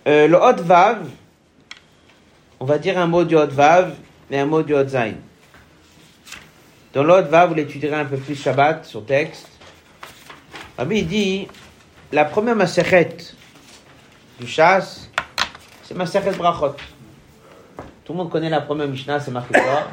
[0.08, 1.08] Euh, le Hot Vav,
[2.60, 3.94] on va dire un mot du Hot Vav
[4.32, 5.14] et un mot du Hot Zain.
[6.94, 9.48] Dans l'autre va, vous l'étudierez un peu plus Shabbat sur texte.
[10.78, 11.48] Rabbi il dit,
[12.12, 13.18] la première maseret
[14.40, 15.10] du chasse,
[15.84, 16.76] c'est maseret brachot.
[18.04, 19.88] Tout le monde connaît la première Mishnah, c'est marqué quoi?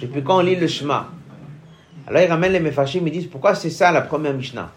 [0.00, 1.10] Et puis quand on lit le Shema,
[2.08, 4.70] alors il ramène les Mefashim, ils disent, pourquoi c'est ça la première Mishnah?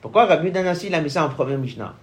[0.00, 1.94] Pourquoi Rabbi Danassi a mis ça en première Mishnah?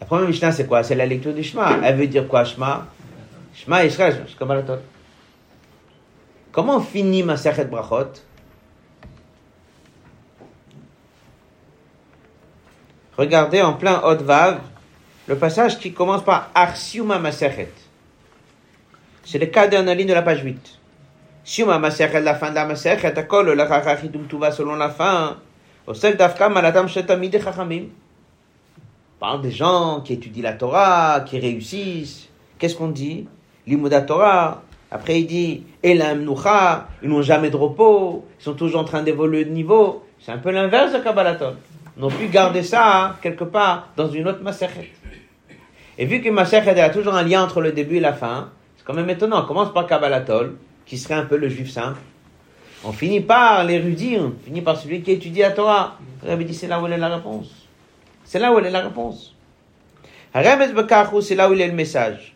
[0.00, 0.82] La première Mishnah, c'est quoi?
[0.82, 1.78] C'est la lecture du Shema.
[1.84, 2.88] Elle veut dire quoi, Shema?
[6.52, 8.12] Comment finit ma Sechet Brachot?
[13.16, 14.60] Regardez en plein Hot Vav,
[15.26, 17.72] le passage qui commence par Arsiuma Masechet.
[19.24, 20.78] C'est le cas d'un ligne de la page 8.
[21.44, 25.36] Siuma Masechet, la fin de la Masechet, akol le chachachidum tuva selon la fin.
[25.86, 27.88] Osek dafka chachamim.
[29.20, 32.28] Parle des gens qui étudient la Torah, qui réussissent.
[32.58, 33.28] Qu'est-ce qu'on dit?
[33.66, 34.62] l'Imoda Torah.
[34.90, 39.44] Après, il dit Nucha, ils n'ont jamais de repos, ils sont toujours en train d'évoluer
[39.44, 40.04] de niveau.
[40.20, 41.56] C'est un peu l'inverse de Kabbalaton.
[41.96, 44.92] Ils n'ont pu garder ça hein, quelque part dans une autre Masechet.
[45.98, 48.84] Et vu que Masechet a toujours un lien entre le début et la fin, c'est
[48.84, 49.42] quand même étonnant.
[49.42, 50.56] On commence par Kabbalatol,
[50.86, 52.00] qui serait un peu le juif simple.
[52.84, 55.98] On finit par l'érudit, on finit par celui qui étudie la Torah.
[56.26, 57.68] Rabbi dit c'est là où est la réponse.
[58.24, 59.34] C'est là où est la réponse.
[60.34, 62.34] c'est là où il est le message.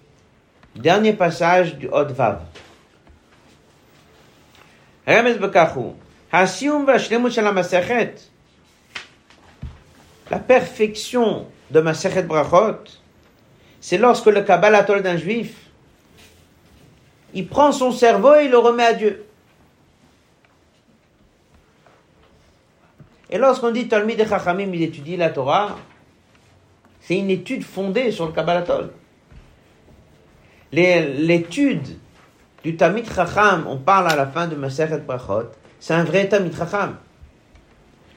[0.77, 2.43] Dernier passage du Hot Vav.
[5.07, 5.23] La
[10.39, 12.85] perfection de Masechet Brachot,
[13.81, 15.55] c'est lorsque le Kabbalatol d'un juif,
[17.33, 19.25] il prend son cerveau et il le remet à Dieu.
[23.31, 25.79] Et lorsqu'on dit Talmid et Chachamim, il étudie la Torah,
[27.01, 28.93] c'est une étude fondée sur le Kabbalatol
[30.73, 31.99] l'étude
[32.63, 36.57] du Tamid Chacham, on parle à la fin de Maseret Brachot, c'est un vrai Tamid
[36.57, 36.97] Chacham.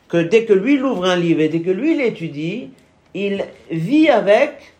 [0.07, 2.71] Que dès que lui il ouvre un livre et dès que lui l'étudie,
[3.13, 4.73] il vit avec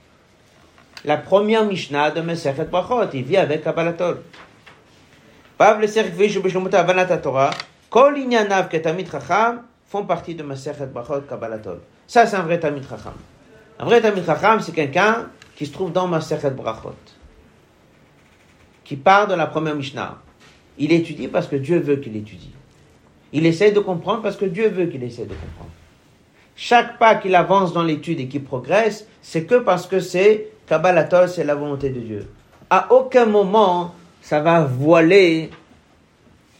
[1.06, 3.10] la première Mishnah de Mesechet Brachot.
[3.14, 4.22] Il vit avec Kabbalatol.
[5.58, 7.52] Pav le Avanat Torah,
[7.90, 11.80] Kol Inyanav Ketamit Chacham font partie de Mesechet Brachot Kabbalatol.
[12.08, 13.14] Ça, c'est un vrai Tamit Chacham.
[13.80, 16.96] Un vrai Tamit Chacham, c'est quelqu'un qui se trouve dans Mesechet Brachot.
[18.90, 20.18] Qui part de la première Mishnah.
[20.80, 22.50] Il étudie parce que Dieu veut qu'il étudie.
[23.32, 25.70] Il essaie de comprendre parce que Dieu veut qu'il essaie de comprendre.
[26.56, 31.30] Chaque pas qu'il avance dans l'étude et qu'il progresse, c'est que parce que c'est Kabbalatol,
[31.30, 32.32] c'est la volonté de Dieu.
[32.72, 35.52] À aucun moment, ça va voiler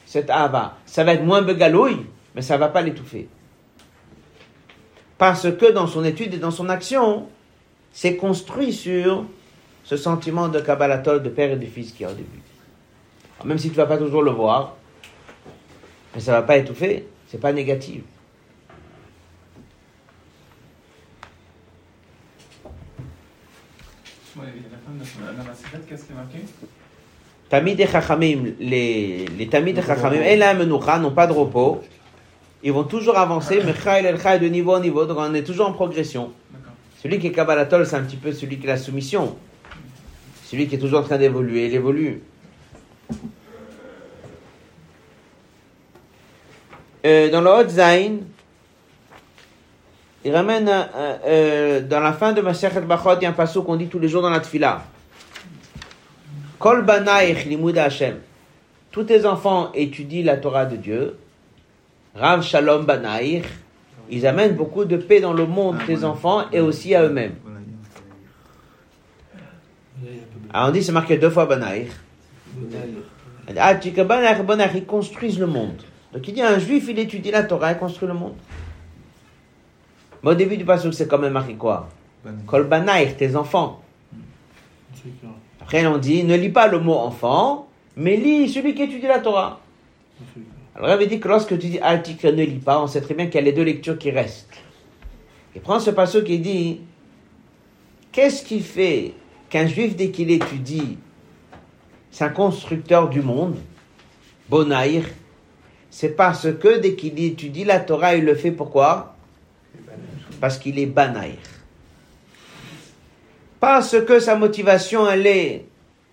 [0.06, 0.78] cette Ava.
[0.86, 2.06] Ça va être moins begalouille,
[2.36, 3.28] mais ça ne va pas l'étouffer.
[5.18, 7.28] Parce que dans son étude et dans son action,
[7.92, 9.26] c'est construit sur
[9.90, 12.44] ce sentiment de Kabbalatol, de père et de fils qui est au début.
[13.44, 14.76] même si tu ne vas pas toujours le voir,
[16.14, 18.04] mais ça ne va pas étouffer, c'est pas négatif.
[27.50, 31.82] Tamid et Chachamim, les, les Tamid et Chachamim, n'ont pas de repos.
[32.62, 33.74] Ils vont toujours avancer, mais
[34.38, 36.32] de niveau en niveau, donc on est toujours en progression.
[37.02, 39.36] Celui qui est Kabbalatol, c'est un petit peu celui qui a la soumission.
[40.50, 42.24] Celui qui est toujours en train d'évoluer, il évolue.
[47.06, 48.18] Euh, dans le Hot Zain,
[50.26, 53.64] il ramène euh, euh, dans la fin de Masechet Bachot, il y a un passage
[53.64, 54.82] qu'on dit tous les jours dans la Tfila.
[56.58, 58.16] Kol banaich limud Hashem.
[58.90, 61.16] Tous tes enfants étudient la Torah de Dieu.
[62.16, 63.46] Rav Shalom banaich.
[64.10, 67.36] Ils amènent beaucoup de paix dans le monde, tes enfants, et aussi à eux-mêmes.
[70.52, 71.90] Alors on dit, c'est marqué deux fois banaich.
[73.58, 75.82] Ah, ils construisent le monde.
[76.14, 78.36] Donc il dit, un juif, il étudie la Torah, il construit le monde.
[80.24, 81.90] Mais au début du passage, c'est quand même marqué quoi?
[82.46, 83.82] Kol banaich, tes enfants.
[85.62, 89.20] Après, on dit, ne lis pas le mot enfant, mais lis celui qui étudie la
[89.20, 89.62] Torah.
[90.76, 93.14] Alors, il avait dit que lorsque tu dis Altik ne lis pas, on sait très
[93.14, 94.50] bien qu'il y a les deux lectures qui restent.
[95.56, 96.82] Et prends ce passage qui dit,
[98.12, 99.14] qu'est-ce qui fait
[99.50, 100.98] qu'un juif, dès qu'il étudie,
[102.12, 103.58] c'est un constructeur du monde,
[104.50, 105.06] Bonaïr,
[105.90, 109.16] c'est parce que dès qu'il étudie la Torah, il le fait pourquoi?
[110.40, 111.38] Parce qu'il est Banaïr.
[113.60, 115.66] Parce que sa motivation, elle est,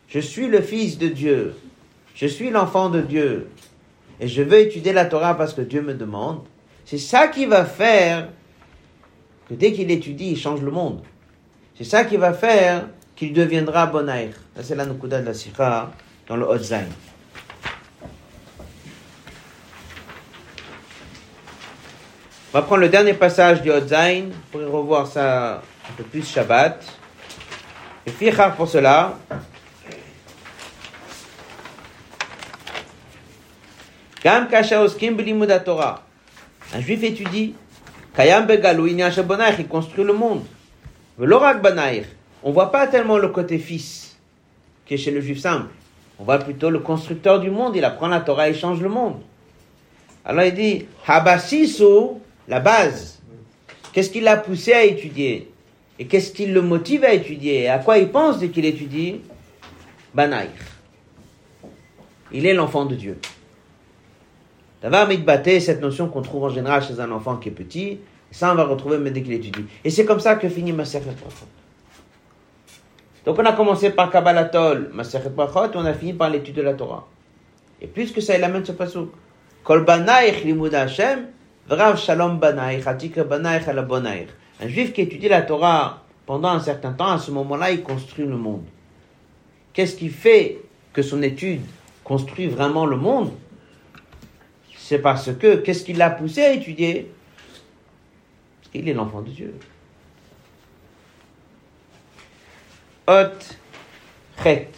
[0.08, 1.54] je suis le fils de Dieu,
[2.14, 3.48] je suis l'enfant de Dieu,
[4.18, 6.40] et je veux étudier la Torah parce que Dieu me demande.
[6.84, 8.28] C'est ça qui va faire
[9.48, 11.02] que dès qu'il étudie, il change le monde.
[11.76, 14.34] C'est ça qui va faire qu'il deviendra bonaïr.
[14.62, 15.90] c'est la Nukuda de la Sikha
[16.28, 16.84] dans le Zain.
[22.52, 26.84] On va prendre le dernier passage du Zain pour revoir ça un peu plus Shabbat.
[28.06, 29.18] Et fichar pour cela.
[34.22, 34.48] Gam
[35.64, 36.02] Torah.
[36.74, 37.54] Un juif étudie.
[38.14, 40.44] Kayam begalou il construit le monde.
[41.18, 42.04] Velorak banaïr.
[42.42, 44.16] On voit pas tellement le côté fils
[44.84, 45.68] qui est chez le juif simple.
[46.18, 47.76] On voit plutôt le constructeur du monde.
[47.76, 49.16] Il apprend la Torah et change le monde.
[50.24, 52.18] Alors il dit, Habasisu,
[52.48, 53.20] la base.
[53.92, 55.50] Qu'est-ce qui l'a poussé à étudier?
[55.98, 57.62] Et qu'est-ce qui le motive à étudier?
[57.62, 59.20] Et à quoi il pense dès qu'il étudie?
[60.14, 60.50] Banaïr.
[62.32, 63.18] Il est l'enfant de Dieu.
[64.82, 67.98] Davar mitbate, cette notion qu'on trouve en général chez un enfant qui est petit,
[68.30, 69.64] ça on va retrouver dès qu'il étudie.
[69.84, 71.46] Et c'est comme ça que finit ma Brachot.
[73.26, 76.74] Donc on a commencé par Kabbalatol, Maseret Brachot, on a fini par l'étude de la
[76.74, 77.08] Torah.
[77.82, 79.10] Et plus que ça, il amène ce pasuk.
[79.64, 81.26] Kol banaich limud Hashem,
[81.68, 84.28] vrav shalom banaich, atik banaich ala bonaich.
[84.62, 88.24] Un juif qui étudie la Torah pendant un certain temps, à ce moment-là, il construit
[88.24, 88.62] le monde.
[89.72, 90.58] Qu'est-ce qui fait
[90.92, 91.62] que son étude
[92.04, 93.32] construit vraiment le monde?
[94.76, 97.10] C'est parce que, qu'est-ce qui l'a poussé à étudier?
[98.60, 99.54] Parce qu'il est l'enfant de Dieu.
[103.08, 103.56] Hot,
[104.42, 104.72] chet.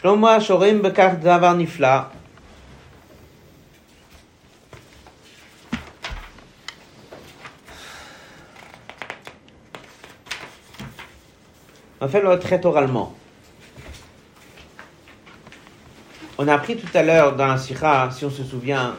[0.00, 2.10] Shlomo Shorim Bekar Davar Nifla.
[12.00, 13.14] On fait le trait oralement.
[16.38, 18.96] On a appris tout à l'heure dans la Sira, si on se souvient,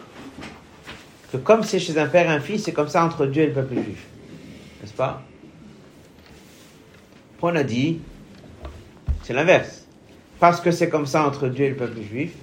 [1.33, 3.47] que comme c'est chez un père et un fils, c'est comme ça entre Dieu et
[3.47, 4.05] le peuple juif.
[4.81, 5.21] N'est-ce pas?
[7.41, 7.99] On a dit,
[9.23, 9.85] c'est l'inverse.
[10.39, 12.33] Parce que c'est comme ça entre Dieu et le peuple juif,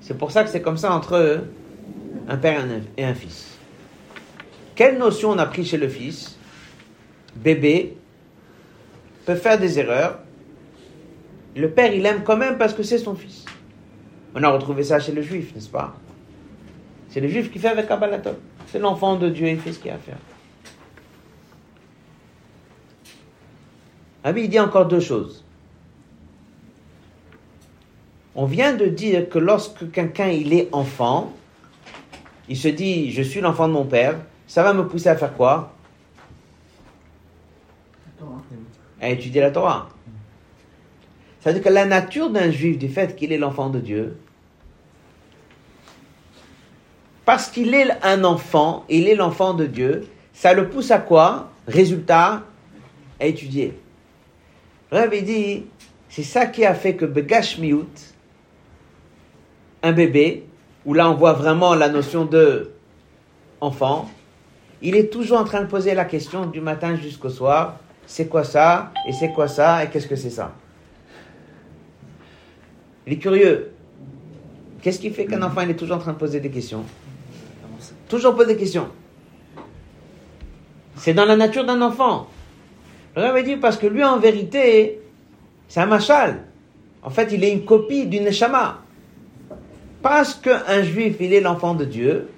[0.00, 1.42] c'est pour ça que c'est comme ça entre
[2.28, 2.64] un père
[2.96, 3.58] et un fils.
[4.74, 6.36] Quelle notion on a pris chez le fils?
[7.34, 7.96] Bébé
[9.24, 10.20] peut faire des erreurs.
[11.56, 13.44] Le père, il aime quand même parce que c'est son fils.
[14.34, 15.96] On a retrouvé ça chez le juif, n'est-ce pas?
[17.14, 18.34] C'est le juif qui fait avec Kabbalatov.
[18.66, 20.18] C'est l'enfant de Dieu, il fait ce qu'il a à faire.
[24.24, 25.44] Ah il dit encore deux choses.
[28.34, 31.32] On vient de dire que lorsque quelqu'un il est enfant,
[32.48, 35.34] il se dit je suis l'enfant de mon père, ça va me pousser à faire
[35.34, 35.72] quoi?
[39.00, 39.88] À étudier la Torah.
[41.38, 44.16] Ça veut dire que la nature d'un juif, du fait qu'il est l'enfant de Dieu,
[47.24, 51.50] parce qu'il est un enfant, il est l'enfant de Dieu, ça le pousse à quoi?
[51.66, 52.42] Résultat,
[53.20, 53.78] à étudier.
[54.92, 55.64] Le dit,
[56.08, 57.88] c'est ça qui a fait que Begashmiut,
[59.82, 60.46] un bébé,
[60.84, 62.72] où là on voit vraiment la notion de
[63.60, 64.10] enfant,
[64.82, 68.44] il est toujours en train de poser la question du matin jusqu'au soir, c'est quoi
[68.44, 70.52] ça, et c'est quoi ça, et qu'est-ce que c'est ça?
[73.06, 73.72] Il est curieux.
[74.82, 76.84] Qu'est-ce qui fait qu'un enfant est toujours en train de poser des questions?
[78.08, 78.88] Toujours poser des questions.
[80.96, 82.28] C'est dans la nature d'un enfant.
[83.16, 85.00] Le dit parce que lui en vérité,
[85.68, 86.44] c'est un machal.
[87.02, 88.80] En fait, il est une copie d'une neshama.
[90.02, 92.28] Parce qu'un juif, il est l'enfant de Dieu,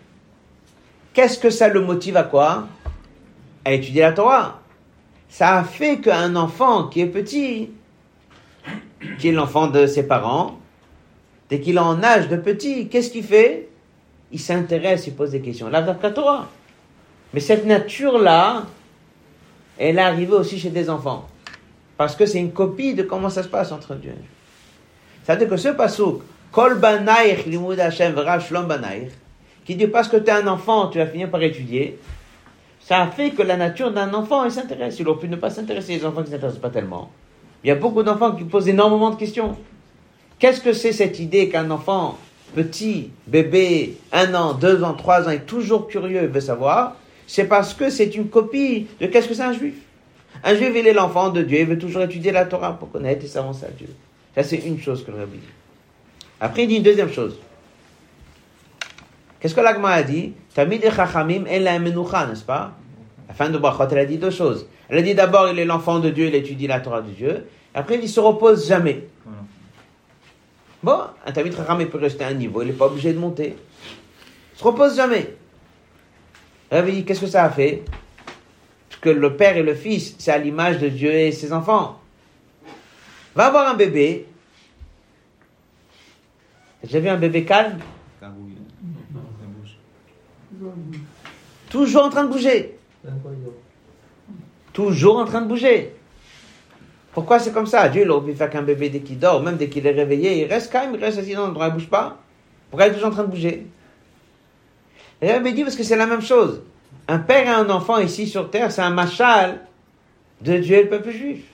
[1.15, 2.69] qu'est-ce que ça le motive à quoi?
[3.65, 4.61] À étudier la Torah.
[5.29, 7.71] Ça a fait qu'un enfant qui est petit,
[9.19, 10.59] qui est l'enfant de ses parents,
[11.49, 13.66] dès qu'il est en âge de petit, qu'est-ce qu'il fait?
[14.33, 15.69] Il s'intéresse, il pose des questions.
[15.69, 16.49] Là, la Torah.
[17.33, 18.65] Mais cette nature-là,
[19.79, 21.27] elle est arrivée aussi chez des enfants.
[21.97, 24.31] Parce que c'est une copie de comment ça se passe entre Dieu et Dieu.
[25.25, 26.23] Ça veut dire que ce pasouk,
[26.53, 26.81] Kol
[27.47, 28.73] limud Hashem shlom
[29.65, 31.99] qui dit parce que tu es un enfant, tu vas finir par étudier,
[32.81, 35.01] ça a fait que la nature d'un enfant, il s'intéresse.
[35.01, 37.11] Il aurait pu ne pas s'intéresser, les enfants qui ne s'intéressent pas tellement.
[37.65, 39.57] Il y a beaucoup d'enfants qui posent énormément de questions.
[40.39, 42.17] Qu'est-ce que c'est cette idée qu'un enfant
[42.55, 47.45] petit, bébé, un an, deux ans, trois ans, est toujours curieux et veut savoir C'est
[47.45, 49.75] parce que c'est une copie de qu'est-ce que c'est un juif?
[50.45, 53.25] Un juif, il est l'enfant de Dieu, il veut toujours étudier la Torah pour connaître
[53.25, 53.89] et s'avancer à Dieu.
[54.35, 55.47] Ça, c'est une chose que le rabbi dit.
[56.41, 57.39] Après, il dit une deuxième chose.
[59.41, 60.33] Qu'est-ce que l'agma a dit?
[60.55, 62.73] Tamid et Chachamim et la n'est-ce pas?
[63.29, 64.67] La fin de Brachot, elle a dit deux choses.
[64.89, 67.47] Elle a dit d'abord, il est l'enfant de Dieu, il étudie la Torah de Dieu.
[67.75, 69.05] Après, il ne se repose jamais.
[70.87, 73.57] Bon, un Tamid Chachamim peut rester à un niveau, il n'est pas obligé de monter.
[74.55, 75.35] Il se repose jamais.
[76.71, 77.83] Dit, qu'est-ce que ça a fait?
[78.89, 82.01] Parce que le père et le fils, c'est à l'image de Dieu et ses enfants.
[83.35, 84.29] Va avoir un bébé,
[86.85, 87.81] j'ai vu un bébé calme
[91.69, 92.79] Toujours en train de bouger.
[94.73, 95.96] Toujours en train de bouger.
[97.17, 97.89] Pourquoi c'est comme ça?
[97.89, 100.53] Dieu aurait pu faire qu'un bébé dès qu'il dort, même dès qu'il est réveillé, il
[100.53, 102.19] reste calme, il reste assis dans l'endroit, il ne bouge pas.
[102.69, 103.67] Pourquoi il est toujours en train de bouger?
[105.23, 106.61] Et il dit parce que c'est la même chose.
[107.09, 109.63] Un père et un enfant ici sur terre, c'est un machal
[110.43, 111.45] de Dieu et le peuple juif.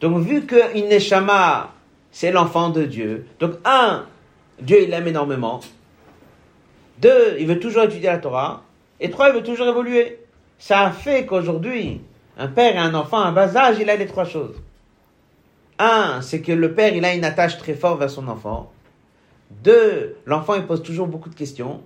[0.00, 1.70] Donc vu qu'une neshama
[2.10, 3.28] c'est l'enfant de Dieu.
[3.38, 4.06] Donc, un,
[4.60, 5.60] Dieu, il l'aime énormément.
[6.98, 8.64] Deux, il veut toujours étudier la Torah.
[8.98, 10.18] Et trois, il veut toujours évoluer.
[10.58, 12.00] Ça a fait qu'aujourd'hui,
[12.42, 14.60] un père et un enfant à bas âge, il a les trois choses.
[15.78, 18.72] Un, c'est que le père, il a une attache très forte vers son enfant.
[19.62, 21.82] Deux, l'enfant, il pose toujours beaucoup de questions.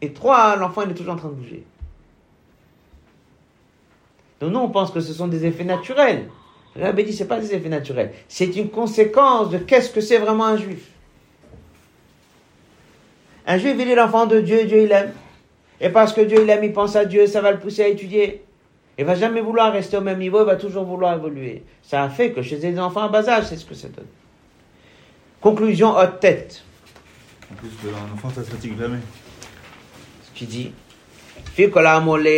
[0.00, 1.66] Et trois, l'enfant, il est toujours en train de bouger.
[4.40, 6.30] Donc nous, on pense que ce sont des effets naturels.
[6.74, 8.14] Rabbi dit, ce pas des effets naturels.
[8.26, 10.88] C'est une conséquence de qu'est-ce que c'est vraiment un juif.
[13.46, 15.12] Un juif, il est l'enfant de Dieu, Dieu il aime.
[15.78, 17.88] Et parce que Dieu il aime, il pense à Dieu, ça va le pousser à
[17.88, 18.44] étudier.
[18.98, 21.62] Il va jamais vouloir rester au même niveau, il va toujours vouloir évoluer.
[21.82, 24.06] Ça a fait que chez les enfants à bas âge, c'est ce que ça donne.
[25.40, 26.64] Conclusion haute tête.
[27.52, 28.98] En plus, un enfant, ça se fatigue jamais.
[30.24, 30.72] Ce qu'il dit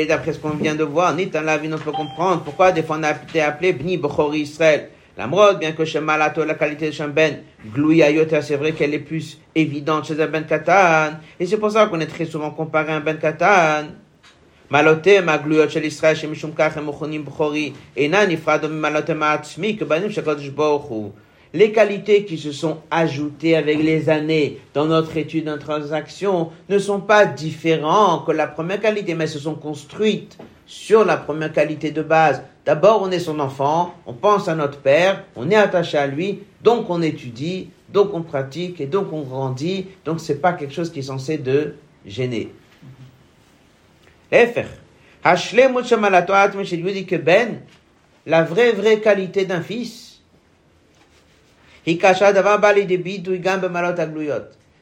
[0.08, 2.82] d'après ce qu'on vient de voir, ni dans la vie, on peut comprendre pourquoi des
[2.82, 4.88] fois on a été appelé Bni Bechori Israël.
[5.18, 7.40] La mode, bien que chez Malato, la qualité de Shamben,
[7.74, 8.06] Glouya
[8.40, 11.18] c'est vrai qu'elle est plus évidente chez un Ben Katan.
[11.38, 13.88] Et c'est pour ça qu'on est très souvent comparé à un Ben Katan.
[14.72, 14.84] Les
[21.72, 27.00] qualités qui se sont ajoutées avec les années dans notre étude en transaction ne sont
[27.00, 32.02] pas différentes que la première qualité, mais se sont construites sur la première qualité de
[32.02, 32.40] base.
[32.64, 36.42] D'abord, on est son enfant, on pense à notre père, on est attaché à lui,
[36.62, 40.92] donc on étudie, donc on pratique, et donc on grandit, donc c'est pas quelque chose
[40.92, 41.74] qui est censé de
[42.06, 42.52] gêner.
[44.32, 44.42] Lui
[46.92, 47.60] dit que Ben,
[48.26, 50.20] la vraie, vraie qualité d'un fils,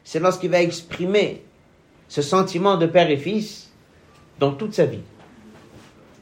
[0.03, 1.43] c'est lorsqu'il va exprimer
[2.07, 3.71] ce sentiment de père et fils
[4.39, 5.01] dans toute sa vie.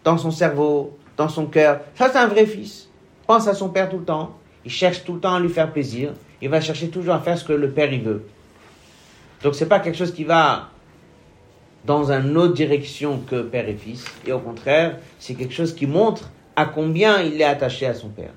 [0.03, 1.81] Dans son cerveau, dans son cœur.
[1.95, 2.87] Ça, c'est un vrai fils.
[3.25, 4.37] Pense à son père tout le temps.
[4.63, 6.13] Il cherche tout le temps à lui faire plaisir.
[6.41, 8.25] Il va chercher toujours à faire ce que le père il veut.
[9.43, 10.69] Donc c'est pas quelque chose qui va
[11.87, 14.03] dans une autre direction que père et fils.
[14.27, 18.09] Et au contraire, c'est quelque chose qui montre à combien il est attaché à son
[18.09, 18.33] père.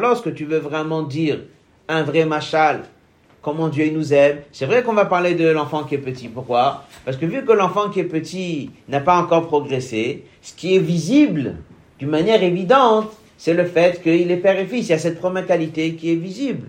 [0.00, 1.40] Lorsque tu veux vraiment dire
[1.88, 2.84] un vrai machal,
[3.42, 6.28] comment Dieu nous aime, c'est vrai qu'on va parler de l'enfant qui est petit.
[6.28, 6.84] Pourquoi?
[7.04, 10.78] Parce que vu que l'enfant qui est petit n'a pas encore progressé, ce qui est
[10.78, 11.56] visible
[11.98, 14.86] d'une manière évidente, c'est le fait qu'il est père et fils.
[14.86, 16.68] Il y a cette première qualité qui est visible.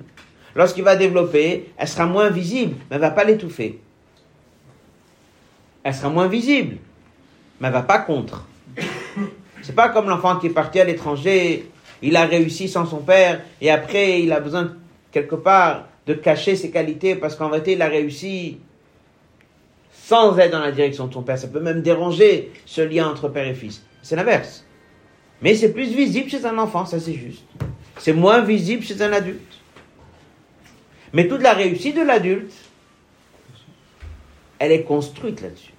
[0.55, 3.79] Lorsqu'il va développer, elle sera moins visible, mais elle va pas l'étouffer.
[5.83, 6.77] Elle sera moins visible,
[7.59, 8.45] mais elle va pas contre.
[9.61, 11.69] C'est pas comme l'enfant qui est parti à l'étranger,
[12.01, 14.75] il a réussi sans son père, et après il a besoin
[15.11, 18.57] quelque part de cacher ses qualités parce qu'en réalité il a réussi
[19.93, 21.37] sans être dans la direction de son père.
[21.37, 23.83] Ça peut même déranger ce lien entre père et fils.
[24.01, 24.65] C'est l'inverse.
[25.41, 27.43] Mais c'est plus visible chez un enfant, ça c'est juste.
[27.99, 29.52] C'est moins visible chez un adulte.
[31.12, 32.52] Mais toute la réussite de l'adulte,
[34.58, 35.72] elle est construite là-dessus.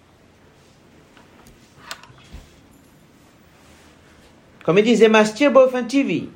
[4.63, 6.29] Comme il disait Mastir Bofen TV,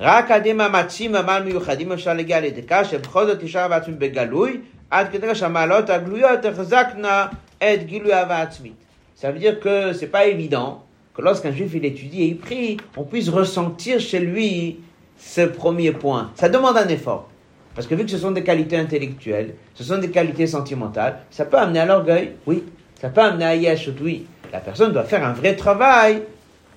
[0.00, 4.60] רק על ידי מאמצים ומעל מיוחדים אפשר להגיע לידי כך שבכל זאת תשאר בעצמי בגלוי,
[4.90, 7.26] עד כדי שהמעלות הגלויות תחזקנה
[7.58, 8.72] את גילוי אהבה עצמית.
[9.20, 12.78] Ça veut dire que c'est pas évident que lorsqu'un juif il étudie et il prie,
[12.96, 14.78] on puisse ressentir chez lui
[15.18, 16.32] ce premier point.
[16.36, 17.28] Ça demande un effort.
[17.75, 21.45] Parce que vu que ce sont des qualités intellectuelles, ce sont des qualités sentimentales, ça
[21.45, 22.63] peut amener à l'orgueil, oui.
[23.01, 24.25] Ça peut amener à yesh, oui.
[24.53, 26.23] La personne doit faire un vrai travail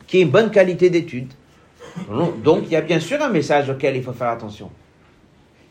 [0.08, 1.32] qui est une bonne qualité d'étude.
[2.44, 4.70] Donc il y a bien sûr un message auquel il faut faire attention.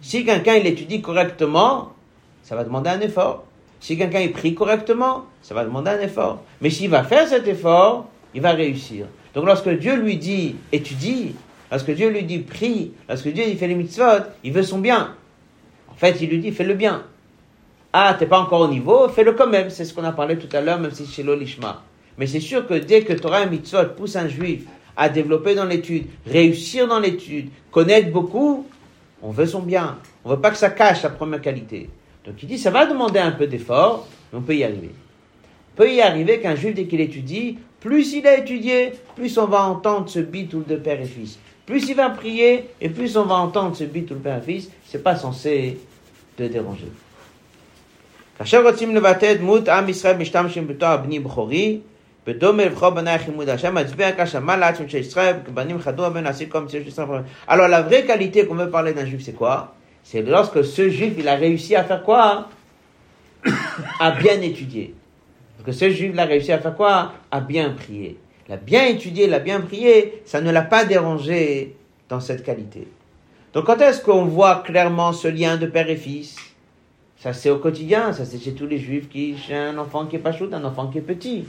[0.01, 1.93] Si quelqu'un il étudie correctement,
[2.43, 3.43] ça va demander un effort.
[3.79, 6.41] Si quelqu'un il prie correctement, ça va demander un effort.
[6.61, 9.07] Mais s'il va faire cet effort, il va réussir.
[9.35, 11.35] Donc lorsque Dieu lui dit étudie,
[11.71, 15.15] Lorsque Dieu lui dit prie, lorsque Dieu lui fait les mitzvot, il veut son bien.
[15.89, 17.03] En fait, il lui dit fais le bien.
[17.93, 19.69] Ah, t'es pas encore au niveau, fais-le quand même.
[19.69, 21.83] C'est ce qu'on a parlé tout à l'heure, même si c'est l'olishma.
[22.17, 24.63] Mais c'est sûr que dès que Torah et mitzvot pousse un juif
[24.95, 28.65] à développer dans l'étude, réussir dans l'étude, connaître beaucoup,
[29.21, 29.97] on veut son bien.
[30.23, 31.89] On veut pas que ça cache sa première qualité.
[32.25, 34.91] Donc il dit, ça va demander un peu d'effort, mais on peut y arriver.
[35.73, 39.45] On peut y arriver qu'un juif, dès qu'il étudie, plus il a étudié, plus on
[39.45, 41.39] va entendre ce bitoul de père et fils.
[41.66, 44.70] Plus il va prier, et plus on va entendre ce bit ou le père fils,
[44.86, 45.78] c'est pas censé
[46.36, 46.90] te déranger.
[48.38, 51.78] כאשר רוצים לבטא דמות עם ישראל משתמשים בתואר בני בכורי,
[52.26, 56.60] בדומה לבחור בני חימוד השם, מצביע כשמה לעצמם של ישראל, בנים חדור בן עשי כל
[56.60, 57.22] מציאות של ישראל.
[57.48, 61.14] Alors la vraie qualité qu'on veut parler d'un juif, c'est quoi C'est lorsque ce juif,
[61.18, 62.48] il a réussi à faire quoi
[64.00, 64.94] À bien étudier.
[65.56, 68.18] Parce que ce juif, il a réussi à faire quoi À bien prier
[68.49, 71.75] l'a bien étudié, l'a bien prié, ça ne l'a pas dérangé
[72.09, 72.87] dans cette qualité.
[73.53, 76.35] Donc quand est-ce qu'on voit clairement ce lien de père et fils?
[77.17, 80.15] Ça c'est au quotidien, ça c'est chez tous les juifs qui, chez un enfant qui
[80.15, 81.45] est pas un enfant qui est petit.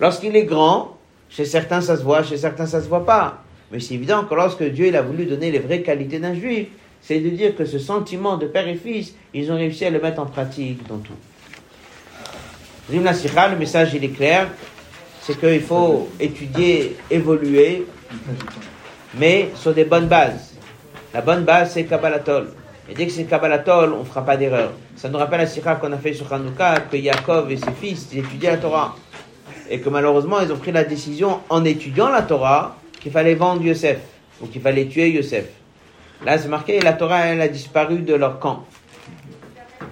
[0.00, 3.42] Lorsqu'il est grand, chez certains ça se voit, chez certains ça se voit pas.
[3.70, 6.68] Mais c'est évident que lorsque Dieu il a voulu donner les vraies qualités d'un juif,
[7.00, 10.00] c'est de dire que ce sentiment de père et fils, ils ont réussi à le
[10.00, 11.12] mettre en pratique dans tout.
[12.90, 14.48] le message il est clair,
[15.24, 17.86] c'est qu'il faut étudier, évoluer,
[19.14, 20.54] mais sur des bonnes bases.
[21.14, 22.52] La bonne base, c'est Kabbalatol.
[22.90, 24.72] Et dès que c'est Kabbalatol, on ne fera pas d'erreur.
[24.96, 28.08] Ça nous rappelle la sira qu'on a fait sur Hanouka, que Yaakov et ses fils
[28.14, 28.96] étudiaient la Torah.
[29.70, 33.62] Et que malheureusement, ils ont pris la décision, en étudiant la Torah, qu'il fallait vendre
[33.62, 34.00] Yosef,
[34.42, 35.46] ou qu'il fallait tuer Yosef.
[36.26, 38.66] Là, c'est marqué, la Torah, elle a disparu de leur camp.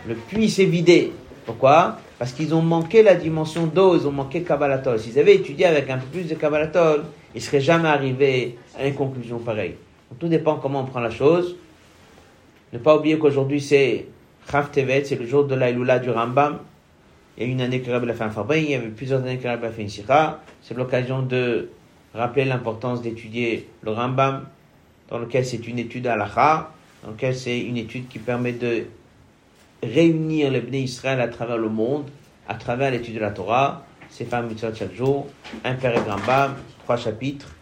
[0.07, 1.13] Le puits s'est vidé.
[1.47, 1.97] Pourquoi?
[2.23, 4.97] Parce qu'ils ont manqué la dimension d'eau, ils ont manqué Kabbalatol.
[5.01, 7.03] S'ils avaient étudié avec un peu plus de Kabbalatol,
[7.35, 9.75] ils ne seraient jamais arrivés à une conclusion pareille.
[10.21, 11.57] tout dépend comment on prend la chose.
[12.73, 14.07] Ne pas oublier qu'aujourd'hui c'est
[14.49, 16.61] Chav Tevet, c'est le jour de l'Aïloula du Rambam.
[17.37, 19.39] Il y a une année que a fait un fabrique, il y avait plusieurs années
[19.39, 20.39] que Rabbi a fait une sira.
[20.63, 21.71] C'est l'occasion de
[22.15, 24.45] rappeler l'importance d'étudier le Rambam,
[25.09, 26.71] dans lequel c'est une étude à l'Acha,
[27.03, 28.85] dans lequel c'est une étude qui permet de
[29.83, 32.05] réunir les Bnei Israël à travers le monde,
[32.49, 35.27] à travers l'étude de la Torah, c'est femmes mitzvot chaque jour,
[35.65, 36.19] un père et grand
[36.85, 37.55] trois chapitres,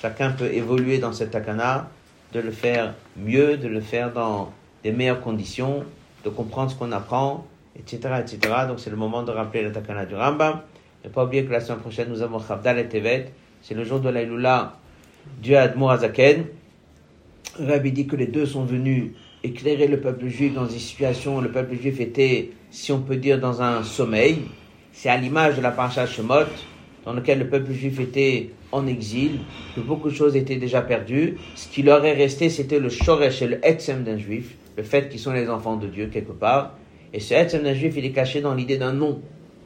[0.00, 1.90] chacun peut évoluer dans cette takana,
[2.32, 4.52] de le faire mieux, de le faire dans
[4.82, 5.84] des meilleures conditions,
[6.24, 7.46] de comprendre ce qu'on apprend,
[7.78, 8.38] etc., etc.
[8.68, 10.60] Donc c'est le moment de rappeler la takana du Rambam.
[11.04, 13.32] Ne pas oublier que la semaine prochaine, nous avons Chavdal et Tevet.
[13.62, 14.74] C'est le jour de l'Aïloula
[15.40, 16.46] du Admour Azaken.
[17.58, 19.12] Rabbi dit que les deux sont venus
[19.46, 23.16] éclairer le peuple juif dans une situation où le peuple juif était, si on peut
[23.16, 24.38] dire, dans un sommeil.
[24.92, 26.46] C'est à l'image de la parasha Shemot,
[27.04, 29.40] dans lequel le peuple juif était en exil,
[29.74, 31.36] que beaucoup de choses étaient déjà perdues.
[31.54, 35.08] Ce qui leur est resté, c'était le shoresh et le etzem d'un juif, le fait
[35.08, 36.74] qu'ils sont les enfants de Dieu quelque part.
[37.12, 39.20] Et ce etzem d'un juif, il est caché dans l'idée d'un nom.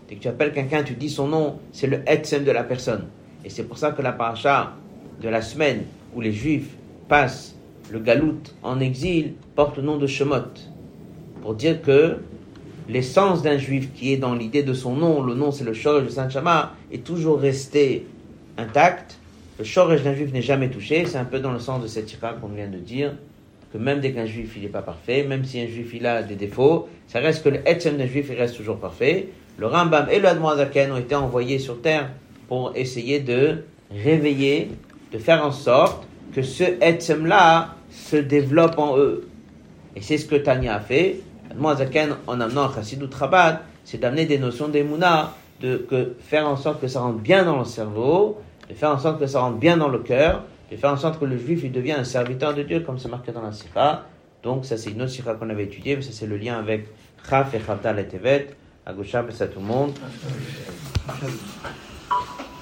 [0.08, 3.06] Dès que tu appelles quelqu'un, tu dis son nom, c'est le etzem de la personne.
[3.44, 4.74] Et c'est pour ça que la paracha
[5.22, 6.70] de la semaine où les juifs
[7.08, 7.56] passent
[7.90, 10.44] le galout en exil porte le nom de Shemot.
[11.42, 12.16] Pour dire que
[12.88, 16.04] l'essence d'un juif qui est dans l'idée de son nom, le nom c'est le Shoresh
[16.04, 18.06] de Saint Shama, est toujours resté
[18.56, 19.18] intact.
[19.58, 21.04] Le Shoresh d'un juif n'est jamais touché.
[21.06, 23.14] C'est un peu dans le sens de cette ira qu'on vient de dire,
[23.72, 26.22] que même dès qu'un juif il n'est pas parfait, même si un juif il a
[26.22, 29.28] des défauts, ça reste que le Etzem d'un juif il reste toujours parfait.
[29.58, 32.10] Le Rambam et le Admoazaken ont été envoyés sur terre
[32.48, 34.70] pour essayer de réveiller,
[35.12, 39.28] de faire en sorte que ce Etzem là se développe en eux.
[39.96, 41.20] Et c'est ce que Tanya a fait.
[41.76, 46.80] Zaken, en amenant Chassidut Rabat, c'est d'amener des notions d'Emouna, de que, faire en sorte
[46.80, 49.76] que ça rentre bien dans le cerveau, de faire en sorte que ça rentre bien
[49.76, 52.62] dans le cœur, de faire en sorte que le juif il devient un serviteur de
[52.62, 54.04] Dieu, comme c'est marqué dans la Sikha.
[54.42, 56.86] Donc, ça, c'est une autre Sikha qu'on avait étudiée, mais ça, c'est le lien avec
[57.28, 58.48] Chaf et Chavdal et Tevet.
[58.94, 59.92] Gauche, ça tout le monde.